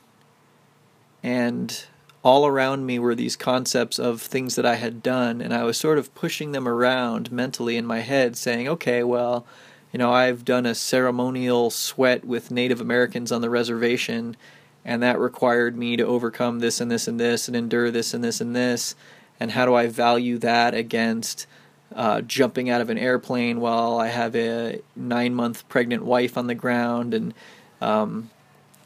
and 1.23 1.85
all 2.23 2.47
around 2.47 2.85
me 2.85 2.99
were 2.99 3.15
these 3.15 3.37
concepts 3.37 3.99
of 3.99 4.21
things 4.21 4.57
that 4.57 4.67
I 4.67 4.75
had 4.75 5.03
done, 5.03 5.41
and 5.41 5.55
I 5.55 5.65
was 5.65 5.79
sort 5.79 5.99
of 5.99 6.15
pushing 6.15 6.53
them 6.53 6.69
around 6.69 7.33
mentally 7.33 7.77
in 7.77 7.87
my 7.87 8.01
head, 8.01 8.37
saying, 8.37 8.69
okay, 8.69 9.03
well, 9.03 9.47
you 9.91 9.99
know, 9.99 10.13
I've 10.13 10.45
done 10.45 10.67
a 10.67 10.75
ceremonial 10.75 11.71
sweat 11.71 12.25
with 12.25 12.51
Native 12.51 12.81
Americans 12.81 13.33
on 13.33 13.41
the 13.41 13.51
reservation, 13.51 14.37
and 14.85 15.03
that 15.03 15.19
required 15.19 15.77
me 15.77 15.97
to 15.97 16.05
overcome 16.05 16.61
this 16.61 16.81
and 16.81 16.91
this 16.91 17.09
and 17.09 17.19
this 17.19 17.49
and 17.49 17.57
endure 17.57 17.91
this 17.91 18.15
and 18.15 18.23
this 18.23 18.41
and 18.41 18.55
this. 18.55 18.95
And 19.41 19.51
how 19.51 19.67
do 19.67 19.75
i 19.75 19.87
value 19.87 20.39
that 20.39 20.75
against 20.75 21.47
uh, 21.95 22.21
jumping 22.23 22.71
out 22.71 22.81
of 22.81 22.91
an 22.91 22.99
airplane 22.99 23.61
while 23.61 23.99
i 23.99 24.09
have 24.09 24.35
a 24.35 24.81
nine 24.97 25.35
month 25.35 25.69
pregnant 25.69 26.05
wife 26.05 26.39
on 26.39 26.47
the 26.47 26.55
ground 26.55 27.15
and 27.15 27.35
um, 27.81 28.31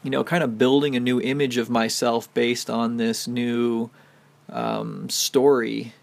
you 0.03 0.09
know 0.09 0.23
kind 0.23 0.43
of 0.43 0.57
building 0.57 0.95
a 0.95 0.99
new 0.99 1.21
image 1.21 1.57
of 1.57 1.69
myself 1.69 2.31
based 2.33 2.69
on 2.69 2.97
this 2.97 3.27
new 3.27 3.89
um, 4.49 5.09
story 5.09 5.93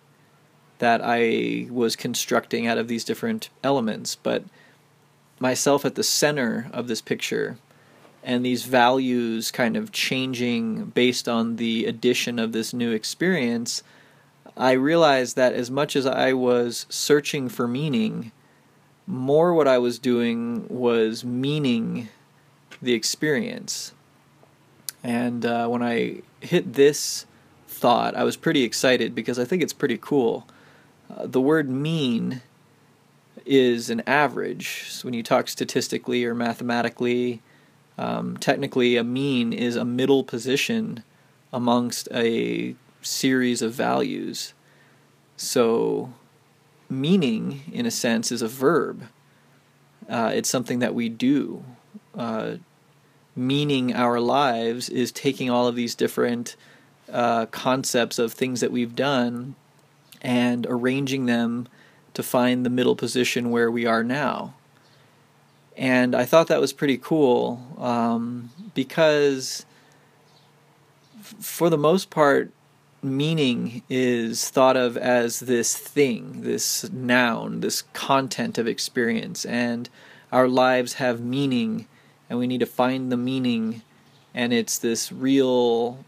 that 0.79 1.01
i 1.03 1.67
was 1.71 1.97
constructing 1.97 2.67
out 2.67 2.79
of 2.79 2.89
these 2.89 3.05
different 3.05 3.51
elements. 3.63 4.17
But 4.17 4.45
myself 5.39 5.85
at 5.85 5.95
the 5.95 6.03
center 6.03 6.69
of 6.73 6.89
this 6.89 7.01
picture 7.01 7.59
and 8.27 8.45
these 8.45 8.65
values 8.65 9.53
kind 9.53 9.77
of 9.77 9.93
changing 9.93 10.87
based 10.87 11.29
on 11.29 11.57
the 11.57 11.87
addition 11.87 12.41
of 12.41 12.51
this 12.51 12.75
new 12.75 12.91
experience, 12.91 13.85
I 14.57 14.73
realized 14.73 15.37
that 15.37 15.53
as 15.53 15.71
much 15.71 15.95
as 15.95 16.07
I 16.07 16.33
was 16.33 16.87
searching 16.89 17.49
for 17.49 17.69
meaning, 17.69 18.33
more 19.07 19.55
what 19.55 19.69
I 19.69 19.79
was 19.79 20.01
doing 20.01 20.67
was 20.69 21.25
meaning 21.25 22.09
the 22.83 22.95
experience. 22.95 23.95
And 25.05 25.47
uh, 25.47 25.69
when 25.69 25.85
I 25.85 26.23
hit 26.41 26.73
this 26.73 27.27
thought, 27.69 28.17
I 28.17 28.25
was 28.25 28.37
pretty 28.37 28.65
excited 28.65 29.15
because 29.15 29.39
I 29.39 29.45
think 29.45 29.63
it's 29.63 29.73
pretty 29.73 29.99
cool. 29.99 30.49
Uh, 31.09 31.29
the 31.29 31.41
word 31.41 31.71
mean 31.71 32.43
is 33.45 33.89
an 33.89 34.03
average. 34.05 34.87
So 34.89 35.07
when 35.07 35.15
you 35.15 35.23
talk 35.23 35.47
statistically 35.47 36.25
or 36.25 36.35
mathematically, 36.35 37.41
um, 37.99 38.37
technically, 38.37 38.97
a 38.97 39.05
mean 39.05 39.53
is 39.53 39.77
a 39.77 39.85
middle 39.85 40.23
position 40.23 41.03
amongst 41.53 42.09
a 42.13 42.75
series 43.01 43.63
of 43.63 43.73
values. 43.73 44.53
So, 45.37 46.13
meaning, 46.91 47.63
in 47.73 47.87
a 47.87 47.91
sense, 47.91 48.31
is 48.31 48.43
a 48.43 48.49
verb. 48.49 49.05
Uh, 50.09 50.31
it's 50.35 50.49
something 50.49 50.81
that 50.81 50.95
we 50.95 51.09
do. 51.09 51.65
Uh, 52.15 52.57
meaning 53.35 53.95
our 53.95 54.21
lives 54.21 54.89
is 54.89 55.13
taking 55.13 55.51
all 55.51 55.67
of 55.67 55.75
these 55.75 55.95
different 55.95 56.57
uh, 57.13 57.47
concepts 57.47 58.19
of 58.19 58.33
things 58.33 58.61
that 58.61 58.73
we've 58.73 58.97
done 58.97 59.55
and 60.23 60.67
arranging 60.69 61.27
them 61.27 61.69
to 62.15 62.23
find 62.23 62.65
the 62.65 62.71
middle 62.71 62.97
position 62.97 63.51
where 63.51 63.71
we 63.71 63.85
are 63.85 64.03
now 64.03 64.55
and 65.77 66.15
I 66.15 66.25
thought 66.25 66.49
that 66.49 66.61
was 66.61 66.73
pretty 66.73 66.97
cool 66.97 67.61
um, 67.79 68.51
because, 68.75 69.67
f- 71.19 71.35
for 71.41 71.69
the 71.69 71.77
most 71.79 72.09
part, 72.09 72.51
meaning 73.03 73.83
is 73.91 74.49
thought 74.49 74.77
of 74.77 74.97
as 74.97 75.41
this 75.41 75.77
thing, 75.77 76.43
this 76.43 76.91
noun, 76.91 77.61
this 77.61 77.83
content 77.93 78.57
of 78.59 78.67
experience, 78.67 79.45
and 79.45 79.89
our 80.33 80.49
lives 80.49 80.95
have 80.95 81.21
meaning, 81.21 81.87
and 82.29 82.39
we 82.39 82.47
need 82.47 82.61
to 82.61 82.67
find 82.67 83.13
the 83.13 83.17
meaning, 83.17 83.83
and 84.35 84.53
it's 84.53 84.79
this 84.79 85.13
real 85.13 86.05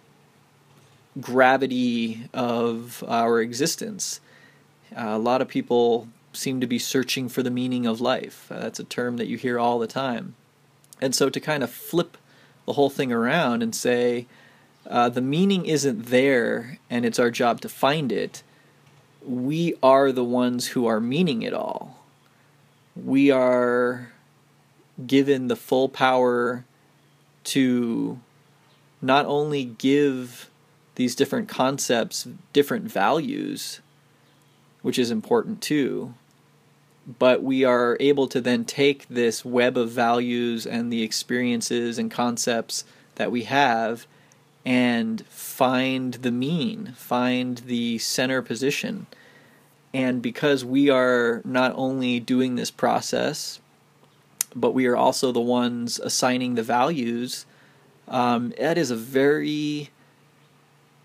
gravity 1.20 2.28
of 2.33 3.04
our 3.07 3.40
existence. 3.40 4.20
Uh, 4.96 5.09
a 5.09 5.18
lot 5.18 5.42
of 5.42 5.48
people 5.48 6.09
seem 6.38 6.61
to 6.61 6.66
be 6.66 6.79
searching 6.79 7.29
for 7.29 7.42
the 7.42 7.51
meaning 7.51 7.87
of 7.87 8.01
life. 8.01 8.51
Uh, 8.51 8.61
that's 8.61 8.81
a 8.81 8.85
term 8.85 9.16
that 9.16 9.27
you 9.27 9.37
hear 9.37 9.59
all 9.59 9.79
the 9.79 9.87
time. 9.87 10.35
And 11.01 11.14
so 11.14 11.29
to 11.29 11.40
kind 11.40 11.62
of 11.62 11.70
flip 11.70 12.16
the 12.66 12.74
whole 12.74 12.90
thing 12.90 13.12
around 13.12 13.62
and 13.62 13.74
say, 13.74 14.27
uh, 14.87 15.09
the 15.09 15.20
meaning 15.20 15.66
isn't 15.66 16.07
there 16.07 16.79
and 16.88 17.05
it's 17.05 17.18
our 17.18 17.31
job 17.31 17.61
to 17.61 17.68
find 17.68 18.11
it, 18.11 18.42
we 19.27 19.74
are 19.83 20.12
the 20.12 20.24
ones 20.24 20.68
who 20.68 20.87
are 20.87 21.01
meaning 21.01 21.42
it 21.42 21.53
all. 21.53 22.05
We 22.96 23.31
are 23.31 24.12
given 25.07 25.48
the 25.48 25.57
full 25.57 25.88
power 25.88 26.64
to 27.44 28.18
not 29.01 29.27
only 29.27 29.64
give 29.64 30.51
these 30.96 31.14
different 31.14 31.48
concepts 31.48 32.27
different 32.53 32.90
values, 32.90 33.81
which 34.83 34.98
is 34.98 35.11
important 35.11 35.61
too, 35.61 36.14
but 37.18 37.42
we 37.42 37.64
are 37.64 37.97
able 38.01 38.29
to 38.29 38.40
then 38.40 38.66
take 38.66 39.09
this 39.09 39.44
web 39.44 39.79
of 39.79 39.90
values 39.90 40.66
and 40.66 40.92
the 40.92 41.03
experiences 41.03 41.99
and 41.99 42.11
concepts 42.11 42.85
that 43.14 43.31
we 43.31 43.44
have 43.44 44.07
and 44.66 45.25
find 45.27 46.14
the 46.14 46.31
mean, 46.31 46.92
find 46.97 47.59
the 47.59 47.97
center 47.97 48.42
position. 48.42 49.07
And 49.94 50.21
because 50.21 50.66
we 50.66 50.90
are 50.90 51.40
not 51.47 51.73
only 51.77 52.21
doing 52.21 52.57
this 52.57 52.71
process, 52.71 53.61
but 54.55 54.75
we 54.75 54.87
are 54.87 54.97
also 54.97 55.33
the 55.33 55.40
ones 55.40 55.99
assigning 55.99 56.55
the 56.55 56.62
values, 56.62 57.47
um, 58.07 58.53
that 58.59 58.77
is 58.77 58.90
a 58.90 58.97
very 58.97 59.88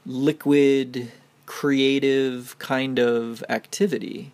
liquid, 0.06 1.12
creative 1.46 2.58
kind 2.60 3.00
of 3.00 3.42
activity. 3.48 4.34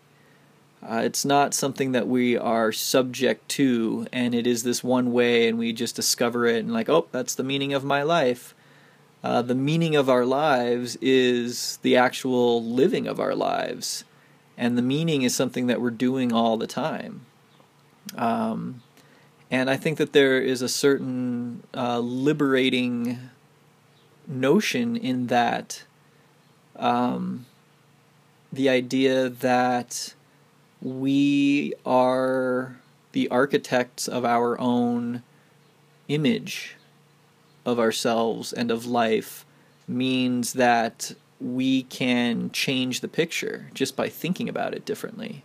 Uh, 0.89 1.01
it's 1.03 1.23
not 1.23 1.53
something 1.53 1.91
that 1.91 2.07
we 2.07 2.35
are 2.35 2.71
subject 2.71 3.47
to, 3.47 4.07
and 4.11 4.33
it 4.33 4.47
is 4.47 4.63
this 4.63 4.83
one 4.83 5.11
way, 5.11 5.47
and 5.47 5.59
we 5.59 5.71
just 5.71 5.95
discover 5.95 6.47
it 6.47 6.65
and, 6.65 6.73
like, 6.73 6.89
oh, 6.89 7.05
that's 7.11 7.35
the 7.35 7.43
meaning 7.43 7.73
of 7.73 7.83
my 7.83 8.01
life. 8.01 8.55
Uh, 9.23 9.43
the 9.43 9.53
meaning 9.53 9.95
of 9.95 10.09
our 10.09 10.25
lives 10.25 10.95
is 10.99 11.77
the 11.83 11.95
actual 11.95 12.63
living 12.63 13.05
of 13.05 13.19
our 13.19 13.35
lives, 13.35 14.03
and 14.57 14.75
the 14.79 14.81
meaning 14.81 15.21
is 15.21 15.35
something 15.35 15.67
that 15.67 15.79
we're 15.79 15.91
doing 15.91 16.33
all 16.33 16.57
the 16.57 16.65
time. 16.65 17.21
Um, 18.15 18.81
and 19.51 19.69
I 19.69 19.77
think 19.77 19.99
that 19.99 20.13
there 20.13 20.41
is 20.41 20.63
a 20.63 20.69
certain 20.69 21.61
uh, 21.71 21.99
liberating 21.99 23.29
notion 24.27 24.97
in 24.97 25.27
that 25.27 25.83
um, 26.77 27.45
the 28.51 28.69
idea 28.69 29.29
that 29.29 30.15
we 30.81 31.73
are 31.85 32.77
the 33.11 33.27
architects 33.29 34.07
of 34.07 34.23
our 34.23 34.59
own 34.59 35.23
image 36.07 36.75
of 37.65 37.79
ourselves 37.79 38.53
and 38.53 38.71
of 38.71 38.85
life 38.85 39.45
means 39.87 40.53
that 40.53 41.13
we 41.39 41.83
can 41.83 42.51
change 42.51 43.01
the 43.01 43.07
picture 43.07 43.69
just 43.73 43.95
by 43.95 44.09
thinking 44.09 44.49
about 44.49 44.73
it 44.73 44.85
differently. 44.85 45.43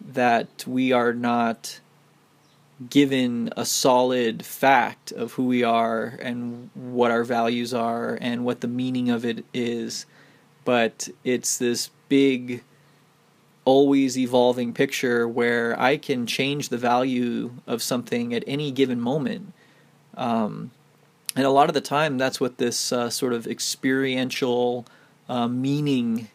That 0.00 0.64
we 0.66 0.92
are 0.92 1.12
not 1.12 1.80
given 2.90 3.52
a 3.56 3.64
solid 3.64 4.44
fact 4.44 5.10
of 5.12 5.32
who 5.32 5.46
we 5.46 5.64
are 5.64 6.18
and 6.22 6.70
what 6.74 7.10
our 7.10 7.24
values 7.24 7.74
are 7.74 8.16
and 8.20 8.44
what 8.44 8.60
the 8.60 8.68
meaning 8.68 9.10
of 9.10 9.24
it 9.24 9.44
is, 9.52 10.06
but 10.64 11.08
it's 11.24 11.58
this 11.58 11.90
big, 12.08 12.62
always 13.68 14.16
evolving 14.16 14.72
picture 14.72 15.28
where 15.28 15.78
I 15.78 15.98
can 15.98 16.26
change 16.26 16.70
the 16.70 16.78
value 16.78 17.50
of 17.66 17.82
something 17.82 18.32
at 18.32 18.42
any 18.46 18.70
given 18.70 18.98
moment. 18.98 19.52
Um, 20.16 20.70
and 21.36 21.44
a 21.44 21.50
lot 21.50 21.68
of 21.68 21.74
the 21.74 21.82
time 21.82 22.16
that's 22.16 22.40
what 22.40 22.56
this 22.56 22.92
uh, 22.92 23.10
sort 23.10 23.34
of 23.34 23.46
experiential 23.46 24.86
uh, 25.28 25.48
meaning 25.48 26.28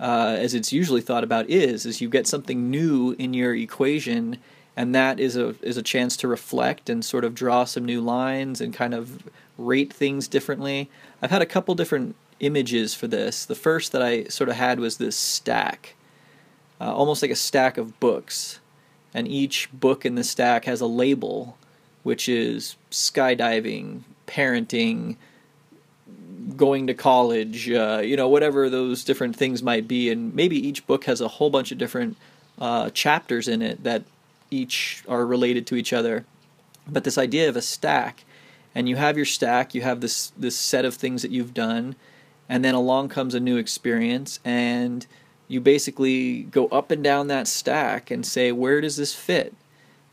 uh, 0.00 0.36
as 0.38 0.54
it's 0.54 0.72
usually 0.72 1.02
thought 1.02 1.22
about 1.22 1.50
is 1.50 1.84
is 1.84 2.00
you 2.00 2.08
get 2.08 2.26
something 2.26 2.70
new 2.70 3.14
in 3.18 3.34
your 3.34 3.54
equation 3.54 4.38
and 4.74 4.94
that 4.94 5.20
is 5.20 5.36
a 5.36 5.54
is 5.60 5.76
a 5.76 5.82
chance 5.82 6.16
to 6.16 6.26
reflect 6.26 6.88
and 6.88 7.04
sort 7.04 7.26
of 7.26 7.34
draw 7.34 7.64
some 7.64 7.84
new 7.84 8.00
lines 8.00 8.58
and 8.58 8.72
kind 8.72 8.94
of 8.94 9.22
rate 9.58 9.92
things 9.92 10.26
differently. 10.26 10.88
I've 11.20 11.30
had 11.30 11.42
a 11.42 11.52
couple 11.54 11.74
different 11.74 12.16
images 12.40 12.94
for 12.94 13.06
this. 13.06 13.44
The 13.44 13.54
first 13.54 13.92
that 13.92 14.00
i 14.00 14.24
sort 14.24 14.48
of 14.48 14.56
had 14.56 14.80
was 14.80 14.96
this 14.96 15.14
stack 15.14 15.94
uh, 16.80 16.92
almost 16.92 17.22
like 17.22 17.30
a 17.30 17.36
stack 17.36 17.78
of 17.78 17.98
books 18.00 18.60
and 19.12 19.26
each 19.28 19.68
book 19.72 20.06
in 20.06 20.14
the 20.14 20.24
stack 20.24 20.64
has 20.64 20.80
a 20.80 20.86
label 20.86 21.56
which 22.02 22.28
is 22.28 22.76
skydiving 22.90 24.02
parenting, 24.30 25.16
going 26.56 26.86
to 26.86 26.94
college, 26.94 27.70
uh, 27.70 28.00
you 28.02 28.16
know, 28.16 28.28
whatever 28.28 28.70
those 28.70 29.04
different 29.04 29.36
things 29.36 29.62
might 29.62 29.88
be. 29.88 30.10
And 30.10 30.34
maybe 30.34 30.56
each 30.56 30.86
book 30.86 31.04
has 31.04 31.20
a 31.20 31.28
whole 31.28 31.50
bunch 31.50 31.72
of 31.72 31.78
different 31.78 32.16
uh, 32.58 32.90
chapters 32.90 33.48
in 33.48 33.60
it 33.60 33.82
that 33.82 34.04
each 34.50 35.02
are 35.08 35.26
related 35.26 35.66
to 35.68 35.76
each 35.76 35.92
other. 35.92 36.24
But 36.86 37.04
this 37.04 37.18
idea 37.18 37.48
of 37.48 37.56
a 37.56 37.62
stack, 37.62 38.24
and 38.74 38.88
you 38.88 38.96
have 38.96 39.16
your 39.16 39.26
stack, 39.26 39.74
you 39.74 39.82
have 39.82 40.00
this 40.00 40.32
this 40.36 40.56
set 40.56 40.84
of 40.84 40.94
things 40.94 41.22
that 41.22 41.30
you've 41.30 41.54
done, 41.54 41.94
and 42.48 42.64
then 42.64 42.74
along 42.74 43.10
comes 43.10 43.34
a 43.34 43.40
new 43.40 43.56
experience, 43.56 44.40
and 44.44 45.06
you 45.50 45.60
basically 45.60 46.44
go 46.44 46.68
up 46.68 46.92
and 46.92 47.02
down 47.02 47.26
that 47.26 47.48
stack 47.48 48.08
and 48.08 48.24
say, 48.24 48.52
where 48.52 48.80
does 48.80 48.96
this 48.96 49.16
fit? 49.16 49.52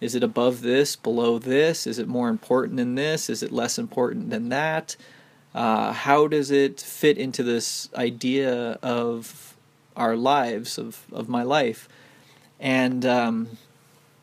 Is 0.01 0.15
it 0.15 0.23
above 0.23 0.61
this, 0.61 0.95
below 0.95 1.37
this? 1.37 1.85
Is 1.85 1.99
it 1.99 2.07
more 2.07 2.29
important 2.29 2.77
than 2.77 2.95
this? 2.95 3.29
Is 3.29 3.43
it 3.43 3.51
less 3.51 3.77
important 3.77 4.31
than 4.31 4.49
that? 4.49 4.95
Uh, 5.53 5.93
how 5.93 6.27
does 6.27 6.49
it 6.49 6.81
fit 6.81 7.19
into 7.19 7.43
this 7.43 7.87
idea 7.93 8.79
of 8.81 9.55
our 9.95 10.15
lives, 10.15 10.79
of, 10.79 11.05
of 11.11 11.29
my 11.29 11.43
life? 11.43 11.87
And 12.59 13.05
um, 13.05 13.57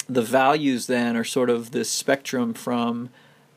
the 0.08 0.22
values 0.22 0.88
then 0.88 1.16
are 1.16 1.22
sort 1.22 1.48
of 1.48 1.70
this 1.70 1.90
spectrum 1.90 2.54
from 2.54 3.10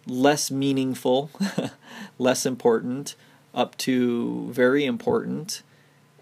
less 0.06 0.52
meaningful, 0.52 1.32
less 2.20 2.46
important, 2.46 3.16
up 3.56 3.76
to 3.78 4.48
very 4.52 4.86
important. 4.86 5.64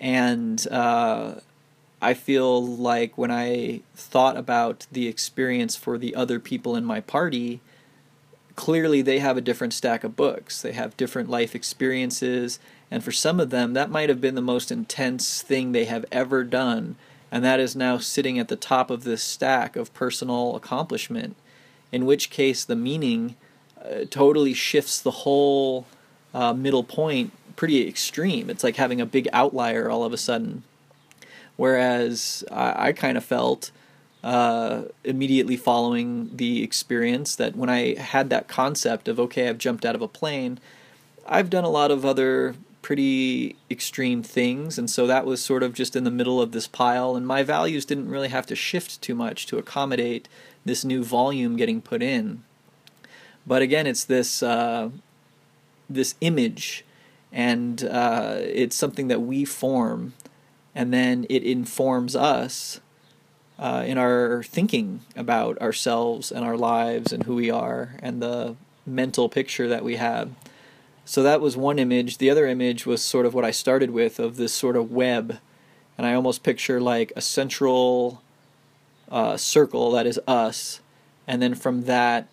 And 0.06 0.68
uh, 0.68 1.40
I 2.00 2.14
feel 2.14 2.64
like 2.64 3.18
when 3.18 3.32
I 3.32 3.82
thought 3.96 4.38
about 4.38 4.86
the 4.92 5.08
experience 5.08 5.76
for 5.76 5.98
the 5.98 6.14
other 6.14 6.40
people 6.40 6.76
in 6.76 6.86
my 6.86 7.02
party, 7.02 7.60
clearly 8.56 9.02
they 9.02 9.18
have 9.18 9.36
a 9.36 9.42
different 9.42 9.74
stack 9.74 10.04
of 10.04 10.16
books. 10.16 10.62
They 10.62 10.74
have 10.74 10.96
different 10.96 11.28
life 11.28 11.56
experiences, 11.56 12.60
and 12.92 13.04
for 13.04 13.12
some 13.12 13.40
of 13.40 13.50
them, 13.50 13.74
that 13.74 13.90
might 13.90 14.10
have 14.10 14.22
been 14.22 14.36
the 14.36 14.42
most 14.42 14.72
intense 14.72 15.42
thing 15.42 15.72
they 15.72 15.86
have 15.86 16.06
ever 16.12 16.44
done, 16.44 16.98
and 17.32 17.44
that 17.44 17.60
is 17.60 17.76
now 17.76 17.98
sitting 17.98 18.38
at 18.38 18.48
the 18.48 18.56
top 18.56 18.92
of 18.92 19.06
this 19.06 19.24
stack 19.24 19.76
of 19.76 19.92
personal 19.96 20.56
accomplishment. 20.56 21.36
In 21.92 22.06
which 22.06 22.30
case, 22.30 22.64
the 22.64 22.76
meaning 22.76 23.38
uh, 23.84 24.06
totally 24.08 24.54
shifts 24.54 25.02
the 25.02 25.26
whole 25.26 25.88
uh, 26.32 26.54
middle 26.54 26.84
point 26.84 27.32
pretty 27.56 27.88
extreme. 27.88 28.50
It's 28.50 28.64
like 28.64 28.76
having 28.76 29.02
a 29.02 29.06
big 29.06 29.28
outlier 29.32 29.90
all 29.90 30.04
of 30.04 30.14
a 30.14 30.18
sudden. 30.18 30.64
Whereas 31.58 32.44
I, 32.52 32.88
I 32.88 32.92
kind 32.94 33.18
of 33.18 33.24
felt 33.24 33.72
uh, 34.24 34.84
immediately 35.04 35.56
following 35.56 36.32
the 36.36 36.64
experience 36.64 37.36
that 37.36 37.56
when 37.56 37.70
I 37.70 37.96
had 38.00 38.30
that 38.30 38.48
concept 38.48 39.08
of, 39.08 39.20
okay, 39.20 39.48
I've 39.48 39.58
jumped 39.58 39.86
out 39.86 39.96
of 39.96 40.02
a 40.02 40.08
plane, 40.08 40.60
I've 41.28 41.50
done 41.50 41.64
a 41.64 41.70
lot 41.70 41.92
of 41.92 42.06
other 42.06 42.56
pretty 42.82 43.56
extreme 43.72 44.22
things, 44.22 44.78
and 44.78 44.92
so 44.92 45.08
that 45.08 45.26
was 45.26 45.44
sort 45.44 45.64
of 45.64 45.74
just 45.74 45.96
in 45.96 46.04
the 46.04 46.12
middle 46.12 46.40
of 46.40 46.52
this 46.52 46.68
pile, 46.68 47.16
and 47.16 47.26
my 47.26 47.42
values 47.42 47.84
didn't 47.84 48.12
really 48.12 48.28
have 48.28 48.46
to 48.46 48.56
shift 48.56 49.02
too 49.02 49.16
much 49.16 49.48
to 49.48 49.58
accommodate 49.58 50.28
this 50.66 50.86
new 50.86 51.04
volume 51.04 51.56
getting 51.56 51.82
put 51.82 52.04
in. 52.04 52.44
But 53.48 53.64
again, 53.64 53.88
it's 53.88 54.04
this 54.06 54.44
uh, 54.44 54.92
this 55.90 56.14
image, 56.22 56.85
and 57.36 57.84
uh, 57.84 58.38
it's 58.40 58.76
something 58.76 59.10
that 59.10 59.22
we 59.22 59.46
form 59.46 60.14
and 60.74 60.94
then 60.94 61.26
it 61.30 61.44
informs 61.44 62.16
us 62.16 62.80
uh, 63.60 63.84
in 63.86 63.98
our 63.98 64.44
thinking 64.44 65.02
about 65.16 65.58
ourselves 65.60 66.32
and 66.32 66.44
our 66.44 66.58
lives 66.58 67.14
and 67.14 67.24
who 67.24 67.36
we 67.36 67.50
are 67.50 67.96
and 68.00 68.22
the 68.22 68.56
mental 68.86 69.30
picture 69.30 69.68
that 69.68 69.84
we 69.84 69.98
have. 69.98 70.32
So 71.06 71.24
that 71.24 71.40
was 71.40 71.56
one 71.56 71.80
image. 71.80 72.18
The 72.18 72.30
other 72.30 72.48
image 72.48 72.86
was 72.86 73.02
sort 73.02 73.26
of 73.26 73.34
what 73.34 73.46
I 73.46 73.52
started 73.52 73.92
with 73.92 74.20
of 74.20 74.38
this 74.38 74.54
sort 74.54 74.76
of 74.76 74.92
web, 74.92 75.38
and 75.98 76.06
I 76.06 76.14
almost 76.14 76.44
picture 76.44 76.82
like 76.82 77.14
a 77.16 77.22
central 77.22 78.22
uh, 79.10 79.38
circle 79.38 79.92
that 79.92 80.08
is 80.08 80.20
us, 80.28 80.82
and 81.28 81.42
then 81.42 81.54
from 81.54 81.84
that 81.84 82.28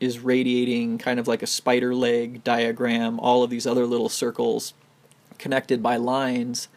is 0.00 0.18
radiating 0.18 0.98
kind 0.98 1.18
of 1.18 1.26
like 1.26 1.42
a 1.42 1.46
spider 1.46 1.94
leg 1.94 2.44
diagram, 2.44 3.18
all 3.20 3.42
of 3.42 3.50
these 3.50 3.66
other 3.66 3.86
little 3.86 4.08
circles 4.08 4.74
connected 5.38 5.82
by 5.82 5.96
lines, 5.96 6.68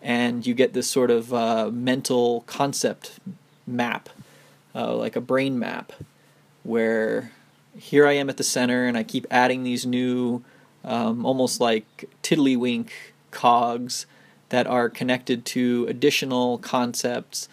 and 0.00 0.46
you 0.46 0.54
get 0.54 0.72
this 0.72 0.88
sort 0.88 1.10
of 1.10 1.32
uh, 1.32 1.70
mental 1.72 2.42
concept 2.42 3.18
map, 3.66 4.08
uh, 4.74 4.94
like 4.96 5.16
a 5.16 5.20
brain 5.20 5.58
map, 5.58 5.92
where 6.62 7.32
here 7.76 8.06
I 8.06 8.12
am 8.12 8.28
at 8.28 8.36
the 8.36 8.44
center, 8.44 8.86
and 8.86 8.96
I 8.96 9.02
keep 9.02 9.26
adding 9.30 9.62
these 9.62 9.86
new, 9.86 10.42
um, 10.84 11.24
almost 11.24 11.60
like 11.60 12.08
tiddlywink 12.22 12.90
cogs 13.30 14.06
that 14.50 14.66
are 14.66 14.88
connected 14.88 15.44
to 15.46 15.86
additional 15.88 16.58
concepts. 16.58 17.48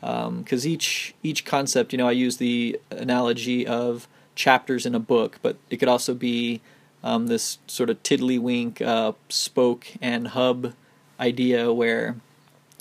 Because 0.00 0.66
um, 0.66 0.70
each 0.70 1.14
each 1.22 1.46
concept, 1.46 1.92
you 1.92 1.98
know, 1.98 2.06
I 2.06 2.12
use 2.12 2.36
the 2.36 2.78
analogy 2.90 3.66
of 3.66 4.06
chapters 4.34 4.86
in 4.86 4.94
a 4.94 5.00
book, 5.00 5.38
but 5.42 5.56
it 5.70 5.76
could 5.78 5.88
also 5.88 6.14
be 6.14 6.60
um, 7.02 7.26
this 7.26 7.58
sort 7.66 7.90
of 7.90 8.02
tiddlywink 8.02 8.80
uh, 8.80 9.12
spoke 9.28 9.86
and 10.00 10.28
hub 10.28 10.72
idea 11.20 11.72
where 11.72 12.16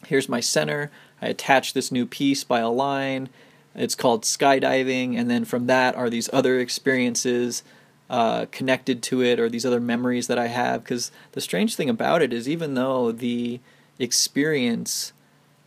here's 0.08 0.30
my 0.30 0.40
center. 0.40 0.92
I 1.22 1.28
attach 1.28 1.74
this 1.74 1.92
new 1.92 2.06
piece 2.06 2.44
by 2.44 2.60
a 2.60 2.70
line. 2.70 3.30
It's 3.76 3.96
called 3.96 4.24
skydiving, 4.24 5.18
and 5.18 5.30
then 5.30 5.46
from 5.46 5.68
that 5.68 5.96
are 5.96 6.10
these 6.10 6.30
other 6.32 6.60
experiences 6.60 7.64
uh, 8.10 8.46
connected 8.52 9.02
to 9.04 9.24
it 9.24 9.40
or 9.40 9.50
these 9.50 9.66
other 9.66 9.80
memories 9.80 10.28
that 10.28 10.38
I 10.38 10.48
have. 10.48 10.84
Because 10.84 11.12
the 11.32 11.42
strange 11.42 11.76
thing 11.76 11.90
about 11.90 12.22
it 12.22 12.32
is, 12.32 12.48
even 12.48 12.76
though 12.76 13.12
the 13.12 13.60
experience 14.00 15.14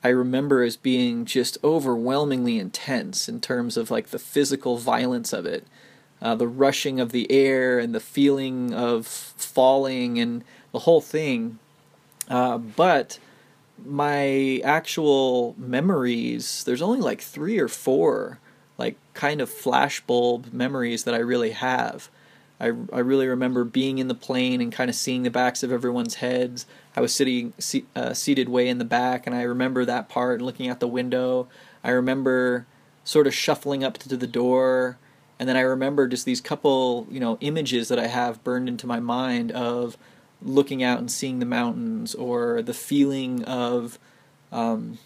I 0.06 0.10
remember 0.10 0.62
as 0.62 0.76
being 0.76 1.24
just 1.24 1.58
overwhelmingly 1.64 2.60
intense 2.60 3.28
in 3.28 3.40
terms 3.40 3.76
of 3.76 3.90
like 3.90 4.10
the 4.10 4.20
physical 4.20 4.76
violence 4.76 5.32
of 5.32 5.46
it, 5.46 5.66
uh, 6.22 6.36
the 6.36 6.46
rushing 6.46 7.00
of 7.00 7.10
the 7.10 7.28
air 7.28 7.80
and 7.80 7.92
the 7.92 7.98
feeling 7.98 8.72
of 8.72 9.04
falling 9.04 10.20
and 10.20 10.44
the 10.70 10.78
whole 10.78 11.00
thing. 11.00 11.58
Uh, 12.28 12.56
but 12.56 13.18
my 13.84 14.60
actual 14.62 15.56
memories, 15.58 16.62
there's 16.62 16.82
only 16.82 17.00
like 17.00 17.20
three 17.20 17.58
or 17.58 17.66
four, 17.66 18.38
like 18.78 18.96
kind 19.12 19.40
of 19.40 19.50
flashbulb 19.50 20.52
memories 20.52 21.02
that 21.02 21.16
I 21.16 21.18
really 21.18 21.50
have. 21.50 22.08
I, 22.58 22.66
I 22.66 23.00
really 23.00 23.26
remember 23.26 23.64
being 23.64 23.98
in 23.98 24.08
the 24.08 24.14
plane 24.14 24.60
and 24.60 24.72
kind 24.72 24.88
of 24.88 24.96
seeing 24.96 25.22
the 25.22 25.30
backs 25.30 25.62
of 25.62 25.70
everyone's 25.70 26.16
heads. 26.16 26.66
I 26.96 27.00
was 27.00 27.14
sitting 27.14 27.52
uh, 27.94 28.14
seated 28.14 28.48
way 28.48 28.68
in 28.68 28.78
the 28.78 28.84
back, 28.84 29.26
and 29.26 29.36
I 29.36 29.42
remember 29.42 29.84
that 29.84 30.08
part 30.08 30.36
and 30.40 30.46
looking 30.46 30.68
out 30.68 30.80
the 30.80 30.88
window. 30.88 31.48
I 31.84 31.90
remember 31.90 32.66
sort 33.04 33.26
of 33.26 33.34
shuffling 33.34 33.84
up 33.84 33.98
to 33.98 34.16
the 34.16 34.26
door, 34.26 34.98
and 35.38 35.48
then 35.48 35.56
I 35.56 35.60
remember 35.60 36.08
just 36.08 36.24
these 36.24 36.40
couple, 36.40 37.06
you 37.10 37.20
know, 37.20 37.36
images 37.40 37.88
that 37.88 37.98
I 37.98 38.06
have 38.06 38.42
burned 38.42 38.68
into 38.68 38.86
my 38.86 39.00
mind 39.00 39.52
of 39.52 39.98
looking 40.42 40.82
out 40.82 40.98
and 40.98 41.10
seeing 41.10 41.38
the 41.38 41.46
mountains 41.46 42.14
or 42.14 42.62
the 42.62 42.74
feeling 42.74 43.44
of 43.44 43.98
um, 44.50 44.98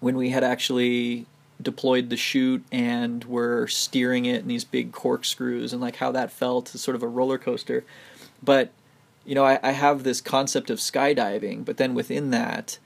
when 0.00 0.16
we 0.16 0.30
had 0.30 0.42
actually 0.42 1.26
deployed 1.60 2.08
the 2.08 2.16
chute 2.16 2.64
and 2.70 3.24
were 3.24 3.66
steering 3.66 4.24
it 4.24 4.42
in 4.42 4.48
these 4.48 4.64
big 4.64 4.92
corkscrews 4.92 5.72
and 5.72 5.82
like 5.82 5.96
how 5.96 6.12
that 6.12 6.30
felt 6.30 6.74
as 6.74 6.80
sort 6.80 6.94
of 6.94 7.02
a 7.02 7.08
roller 7.08 7.38
coaster. 7.38 7.84
But 8.42 8.70
you 9.24 9.34
know, 9.34 9.44
I, 9.44 9.58
I 9.62 9.72
have 9.72 10.04
this 10.04 10.20
concept 10.20 10.70
of 10.70 10.78
skydiving, 10.78 11.64
but 11.64 11.76
then 11.76 11.94
within 11.94 12.30
that, 12.30 12.78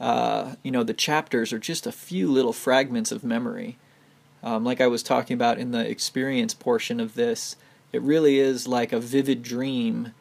uh, 0.00 0.54
you 0.62 0.70
know, 0.70 0.82
the 0.82 0.94
chapters 0.94 1.52
are 1.52 1.58
just 1.58 1.86
a 1.86 1.92
few 1.92 2.30
little 2.30 2.52
fragments 2.52 3.12
of 3.12 3.22
memory. 3.22 3.76
Um, 4.42 4.64
like 4.64 4.80
I 4.80 4.86
was 4.86 5.02
talking 5.02 5.34
about 5.34 5.58
in 5.58 5.72
the 5.72 5.86
experience 5.88 6.54
portion 6.54 7.00
of 7.00 7.14
this, 7.14 7.56
it 7.92 8.02
really 8.02 8.38
is 8.38 8.66
like 8.66 8.92
a 8.92 9.00
vivid 9.00 9.42
dream 9.42 10.12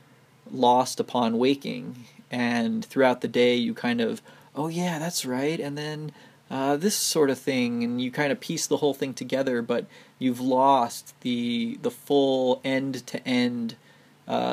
lost 0.51 0.99
upon 0.99 1.38
waking. 1.38 2.06
And 2.29 2.84
throughout 2.84 3.21
the 3.21 3.27
day, 3.27 3.56
you 3.56 3.73
kind 3.73 4.01
of, 4.01 4.21
oh 4.56 4.67
yeah, 4.67 4.99
that's 4.99 5.25
right. 5.25 5.60
And 5.60 5.77
then 5.77 6.12
uh, 6.53 6.77
this 6.77 6.95
sort 6.95 7.31
of 7.31 7.39
thing, 7.39 7.83
and 7.83 7.99
you 7.99 8.11
kind 8.11 8.31
of 8.31 8.39
piece 8.39 8.67
the 8.67 8.77
whole 8.77 8.93
thing 8.93 9.11
together, 9.11 9.63
but 9.63 9.87
you've 10.19 10.39
lost 10.39 11.19
the 11.21 11.79
the 11.81 11.89
full 11.89 12.61
end 12.63 13.07
to 13.07 13.27
end 13.27 13.75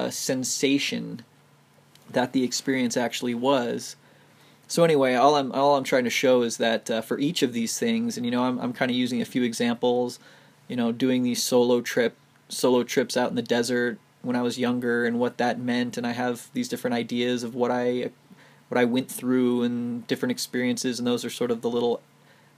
sensation 0.08 1.22
that 2.08 2.32
the 2.32 2.42
experience 2.42 2.96
actually 2.96 3.34
was. 3.34 3.96
So 4.66 4.82
anyway, 4.82 5.14
all 5.14 5.36
I'm 5.36 5.52
all 5.52 5.76
I'm 5.76 5.84
trying 5.84 6.04
to 6.04 6.10
show 6.10 6.40
is 6.40 6.56
that 6.56 6.90
uh, 6.90 7.02
for 7.02 7.18
each 7.18 7.42
of 7.42 7.52
these 7.52 7.78
things, 7.78 8.16
and 8.16 8.24
you 8.24 8.32
know, 8.32 8.44
I'm 8.44 8.58
I'm 8.60 8.72
kind 8.72 8.90
of 8.90 8.96
using 8.96 9.20
a 9.20 9.26
few 9.26 9.42
examples, 9.42 10.18
you 10.68 10.76
know, 10.76 10.92
doing 10.92 11.22
these 11.22 11.42
solo 11.42 11.82
trip 11.82 12.16
solo 12.48 12.82
trips 12.82 13.14
out 13.14 13.28
in 13.28 13.36
the 13.36 13.42
desert, 13.42 13.98
when 14.22 14.36
I 14.36 14.42
was 14.42 14.58
younger 14.58 15.04
and 15.04 15.18
what 15.18 15.38
that 15.38 15.58
meant, 15.58 15.96
and 15.96 16.06
I 16.06 16.12
have 16.12 16.48
these 16.52 16.68
different 16.68 16.94
ideas 16.94 17.42
of 17.42 17.54
what 17.54 17.70
I 17.70 18.10
what 18.70 18.78
I 18.78 18.84
went 18.86 19.10
through 19.10 19.62
and 19.62 20.06
different 20.06 20.32
experiences, 20.32 20.98
and 20.98 21.06
those 21.06 21.24
are 21.24 21.30
sort 21.30 21.50
of 21.50 21.60
the 21.60 21.68
little 21.68 22.00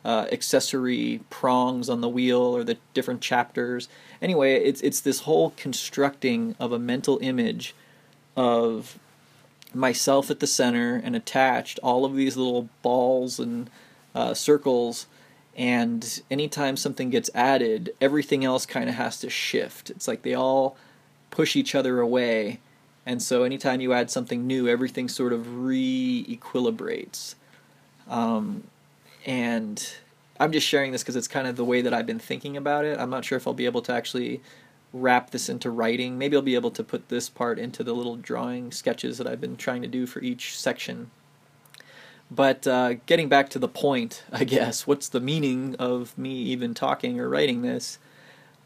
uh, 0.05 0.27
accessory 0.31 1.20
prongs 1.31 1.88
on 1.88 2.01
the 2.01 2.09
wheel 2.09 2.40
or 2.40 2.62
the 2.62 2.79
different 2.94 3.20
chapters. 3.20 3.88
Anyway, 4.20 4.55
it's 4.55 4.81
it's 4.83 5.01
this 5.01 5.20
whole 5.20 5.51
constructing 5.57 6.55
of 6.61 6.70
a 6.70 6.79
mental 6.79 7.18
image 7.20 7.75
of 8.37 8.98
myself 9.75 10.31
at 10.31 10.40
the 10.40 10.46
center 10.46 11.01
and 11.03 11.16
attached 11.16 11.79
all 11.83 12.05
of 12.05 12.14
these 12.14 12.37
little 12.37 12.68
balls 12.83 13.40
and 13.40 13.68
uh, 14.14 14.35
circles 14.35 15.07
and 15.57 16.22
anytime 16.31 16.77
something 16.77 17.09
gets 17.11 17.31
added 17.35 17.90
everything 18.01 18.44
else 18.44 18.64
kind 18.66 18.88
of 18.88 18.94
has 18.94 19.18
to 19.18 19.31
shift 19.31 19.88
it's 19.88 20.07
like 20.07 20.22
they 20.22 20.35
all 20.35 20.77
push 21.33 21.57
each 21.57 21.75
other 21.75 21.98
away. 21.98 22.61
And 23.05 23.23
so 23.23 23.43
anytime 23.43 23.81
you 23.81 23.93
add 23.93 24.11
something 24.11 24.47
new, 24.47 24.69
everything 24.69 25.09
sort 25.09 25.33
of 25.33 25.65
re 25.65 26.25
equilibrates. 26.29 27.35
Um, 28.09 28.65
and 29.27 29.95
I'm 30.38 30.53
just 30.53 30.67
sharing 30.67 30.93
this 30.93 31.03
because 31.03 31.17
it's 31.17 31.29
kind 31.29 31.47
of 31.47 31.57
the 31.57 31.65
way 31.65 31.83
that 31.83 31.93
I've 31.93 32.07
been 32.07 32.19
thinking 32.19 32.57
about 32.57 32.85
it. 32.85 32.99
I'm 32.99 33.11
not 33.11 33.25
sure 33.25 33.37
if 33.37 33.47
I'll 33.47 33.55
be 33.55 33.67
able 33.67 33.83
to 33.83 33.93
actually 33.93 34.41
wrap 34.93 35.31
this 35.31 35.49
into 35.49 35.71
writing. 35.71 36.19
Maybe 36.19 36.37
I'll 36.37 36.43
be 36.43 36.55
able 36.55 36.71
to 36.73 36.85
put 36.85 37.09
this 37.09 37.29
part 37.29 37.59
into 37.59 37.83
the 37.83 37.93
little 37.93 38.17
drawing 38.17 38.73
sketches 38.73 39.19
that 39.19 39.27
I've 39.27 39.41
been 39.41 39.57
trying 39.57 39.83
to 39.83 39.88
do 39.88 40.07
for 40.07 40.21
each 40.21 40.59
section. 40.59 41.11
But 42.31 42.67
uh, 42.67 42.95
getting 43.07 43.29
back 43.29 43.51
to 43.51 43.59
the 43.59 43.69
point, 43.69 44.25
I 44.33 44.45
guess, 44.45 44.87
what's 44.87 45.09
the 45.09 45.21
meaning 45.21 45.77
of 45.79 46.17
me 46.17 46.35
even 46.35 46.75
talking 46.75 47.21
or 47.21 47.29
writing 47.29 47.62
this? 47.62 47.99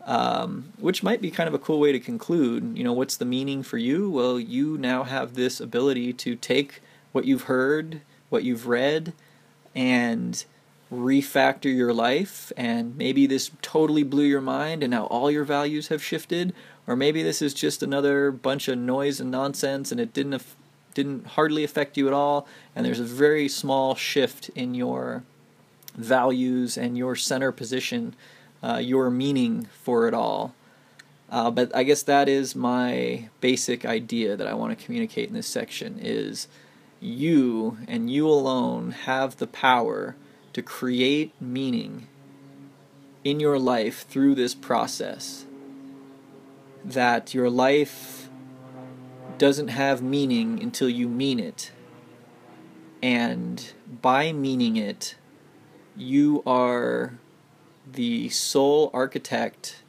Um, 0.07 0.73
which 0.79 1.03
might 1.03 1.21
be 1.21 1.31
kind 1.31 1.49
of 1.49 1.55
a 1.55 1.59
cool 1.59 1.81
way 1.81 1.90
to 1.92 1.99
conclude. 1.99 2.79
You 2.79 2.85
know, 2.85 2.92
what's 2.92 3.16
the 3.16 3.25
meaning 3.25 3.64
for 3.64 3.77
you? 3.77 4.09
Well, 4.09 4.38
you 4.38 4.79
now 4.79 5.03
have 5.03 5.35
this 5.35 5.61
ability 5.61 6.12
to 6.14 6.37
take 6.37 6.81
what 7.11 7.25
you've 7.25 7.42
heard, 7.42 8.01
what 8.29 8.45
you've 8.45 8.69
read, 8.69 9.12
and 9.75 10.45
refactor 10.92 11.75
your 11.75 11.92
life. 11.92 12.53
And 12.57 12.97
maybe 12.97 13.27
this 13.27 13.51
totally 13.62 14.05
blew 14.05 14.25
your 14.25 14.40
mind, 14.40 14.85
and 14.85 14.92
now 14.92 15.07
all 15.07 15.29
your 15.29 15.45
values 15.45 15.88
have 15.88 16.03
shifted. 16.03 16.55
Or 16.87 16.95
maybe 16.95 17.25
this 17.25 17.42
is 17.42 17.53
just 17.53 17.83
another 17.83 18.31
bunch 18.31 18.69
of 18.69 18.79
noise 18.79 19.19
and 19.19 19.31
nonsense, 19.31 19.90
and 19.90 20.01
it 20.01 20.12
didn't 20.12 20.35
af- 20.35 20.57
didn't 20.95 21.27
hardly 21.27 21.64
affect 21.64 21.97
you 21.97 22.07
at 22.07 22.14
all. 22.14 22.47
And 22.77 22.87
there's 22.87 23.01
a 23.01 23.05
very 23.05 23.49
small 23.49 23.97
shift 23.97 24.51
in 24.51 24.75
your 24.75 25.25
values 25.97 26.79
and 26.79 26.97
your 26.97 27.16
center 27.16 27.51
position 27.51 28.14
uh, 28.62 28.79
your 28.79 29.11
meaning 29.11 29.69
for 29.83 30.09
it 30.09 30.14
all. 30.14 30.55
Uh, 31.29 31.51
but 31.51 31.75
I 31.75 31.83
guess 31.83 32.03
that 32.05 32.29
is 32.29 32.55
my 32.55 33.29
basic 33.40 33.85
idea 33.85 34.37
that 34.37 34.47
I 34.47 34.55
want 34.55 34.79
to 34.79 34.85
communicate 34.85 35.29
in 35.29 35.35
this 35.35 35.49
section 35.49 35.99
is 36.01 36.47
you 37.01 37.79
and 37.88 38.11
you 38.11 38.29
alone 38.29 38.92
have 38.92 39.37
the 39.37 39.47
power 39.47 40.16
to 40.53 40.62
create 40.62 41.33
meaning 41.40 42.07
in 43.25 43.40
your 43.40 43.59
life 43.59 44.07
through 44.09 44.37
this 44.37 44.54
process. 44.54 45.44
That 46.85 47.35
your 47.35 47.50
life 47.50 48.29
doesn't 49.38 49.69
have 49.69 50.00
meaning 50.02 50.63
until 50.63 50.88
you 50.88 51.09
mean 51.09 51.40
it. 51.40 51.73
And 53.02 53.73
by 54.00 54.33
meaning 54.33 54.77
it, 54.77 55.17
you 55.96 56.42
are 56.46 57.19
the 57.90 58.28
sole 58.28 58.90
architect 58.92 59.82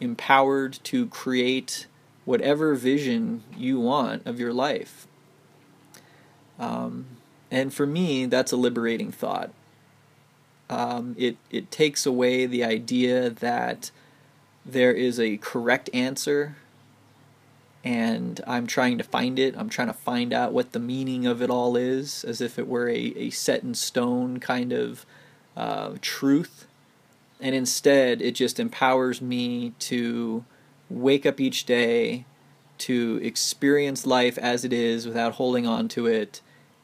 empowered 0.00 0.78
to 0.84 1.06
create 1.06 1.86
whatever 2.24 2.74
vision 2.74 3.42
you 3.56 3.80
want 3.80 4.26
of 4.26 4.38
your 4.38 4.52
life. 4.52 5.06
Um, 6.58 7.06
and 7.50 7.72
for 7.72 7.86
me, 7.86 8.26
that's 8.26 8.52
a 8.52 8.56
liberating 8.56 9.10
thought. 9.10 9.50
Um, 10.70 11.14
it 11.18 11.36
it 11.50 11.70
takes 11.70 12.06
away 12.06 12.46
the 12.46 12.64
idea 12.64 13.28
that 13.28 13.90
there 14.64 14.92
is 14.92 15.20
a 15.20 15.36
correct 15.36 15.90
answer, 15.92 16.56
and 17.84 18.40
I'm 18.46 18.66
trying 18.66 18.96
to 18.98 19.04
find 19.04 19.38
it. 19.38 19.54
I'm 19.58 19.68
trying 19.68 19.88
to 19.88 19.94
find 19.94 20.32
out 20.32 20.52
what 20.52 20.72
the 20.72 20.78
meaning 20.78 21.26
of 21.26 21.42
it 21.42 21.50
all 21.50 21.76
is, 21.76 22.24
as 22.24 22.40
if 22.40 22.58
it 22.58 22.66
were 22.66 22.88
a, 22.88 23.12
a 23.16 23.30
set 23.30 23.62
in 23.62 23.74
stone 23.74 24.40
kind 24.40 24.72
of 24.72 25.04
uh, 25.54 25.94
truth 26.00 26.66
and 27.44 27.54
instead 27.54 28.22
it 28.22 28.34
just 28.34 28.58
empowers 28.58 29.20
me 29.20 29.74
to 29.78 30.46
wake 30.88 31.26
up 31.26 31.38
each 31.38 31.66
day 31.66 32.24
to 32.78 33.20
experience 33.22 34.06
life 34.06 34.38
as 34.38 34.64
it 34.64 34.72
is 34.72 35.06
without 35.06 35.34
holding 35.34 35.66
on 35.66 35.86
to 35.86 36.06
it, 36.06 36.40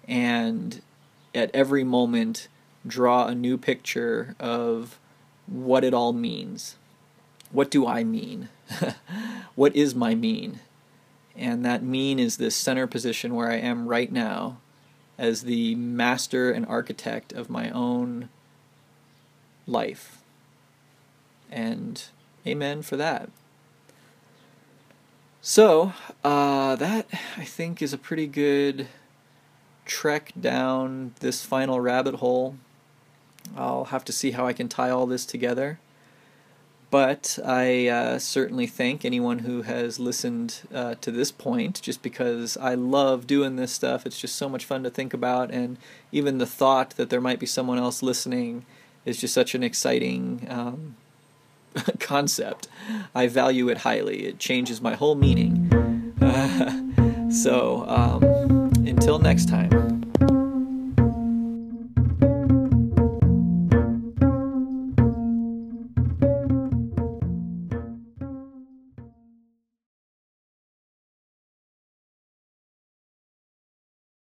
and 0.07 0.83
at 1.35 1.51
every 1.55 1.83
moment 1.83 2.49
draw 2.87 3.27
a 3.27 3.35
new 3.35 3.57
picture 3.57 4.37
of 4.39 4.99
what 5.47 5.83
it 5.83 5.95
all 5.95 6.13
means. 6.13 6.77
What 7.51 7.71
do 7.71 7.87
I 7.87 8.05
mean? 8.05 8.51
what 9.55 9.75
is 9.75 9.95
my 9.95 10.15
mean? 10.15 10.61
And 11.35 11.65
that 11.65 11.83
mean 11.83 12.19
is 12.19 12.37
this 12.37 12.55
center 12.55 12.87
position 12.87 13.35
where 13.35 13.51
I 13.51 13.57
am 13.57 13.89
right 13.89 14.13
now 14.13 14.59
as 15.17 15.43
the 15.43 15.75
master 15.75 16.53
and 16.53 16.67
architect 16.67 17.33
of 17.33 17.49
my 17.49 17.71
own 17.71 18.29
life. 19.67 20.20
And 21.51 22.03
amen 22.47 22.83
for 22.83 22.97
that. 22.97 23.29
So, 25.43 25.93
uh, 26.23 26.77
that 26.77 27.07
I 27.37 27.45
think 27.45 27.83
is 27.83 27.93
a 27.93 27.99
pretty 27.99 28.27
good 28.27 28.89
trek 29.87 30.33
down 30.39 31.15
this 31.21 31.45
final 31.45 31.81
rabbit 31.81 32.17
hole. 32.17 32.57
I'll 33.57 33.87
have 33.87 34.05
to 34.05 34.13
see 34.13 34.33
how 34.33 34.47
I 34.47 34.53
can 34.53 34.69
tie 34.69 34.91
all 34.91 35.07
this 35.07 35.27
together. 35.27 35.79
But 36.91 37.39
I 37.45 37.87
uh, 37.87 38.19
certainly 38.19 38.67
thank 38.67 39.05
anyone 39.05 39.41
who 39.41 39.63
has 39.63 40.01
listened 40.01 40.63
uh, 40.75 40.97
to 41.01 41.13
this 41.13 41.31
point, 41.31 41.81
just 41.81 42.03
because 42.03 42.57
I 42.57 42.75
love 42.75 43.29
doing 43.29 43.57
this 43.57 43.73
stuff. 43.73 44.05
It's 44.05 44.21
just 44.21 44.35
so 44.35 44.49
much 44.49 44.65
fun 44.65 44.83
to 44.83 44.91
think 44.91 45.15
about, 45.15 45.53
and 45.53 45.79
even 46.11 46.39
the 46.39 46.47
thought 46.47 46.91
that 46.97 47.09
there 47.09 47.21
might 47.21 47.39
be 47.39 47.47
someone 47.47 47.79
else 47.79 48.03
listening 48.03 48.67
is 49.05 49.21
just 49.21 49.33
such 49.33 49.55
an 49.55 49.63
exciting 49.63 50.47
um, 50.51 50.97
concept. 52.01 52.69
I 53.15 53.27
value 53.27 53.69
it 53.69 53.79
highly. 53.79 54.27
It 54.27 54.39
changes 54.39 54.81
my 54.81 54.95
whole 54.95 55.15
meaning. 55.15 55.69
So, 57.31 57.85
um, 57.87 58.25
until 58.85 59.21
next 59.21 59.49
time. 59.49 60.00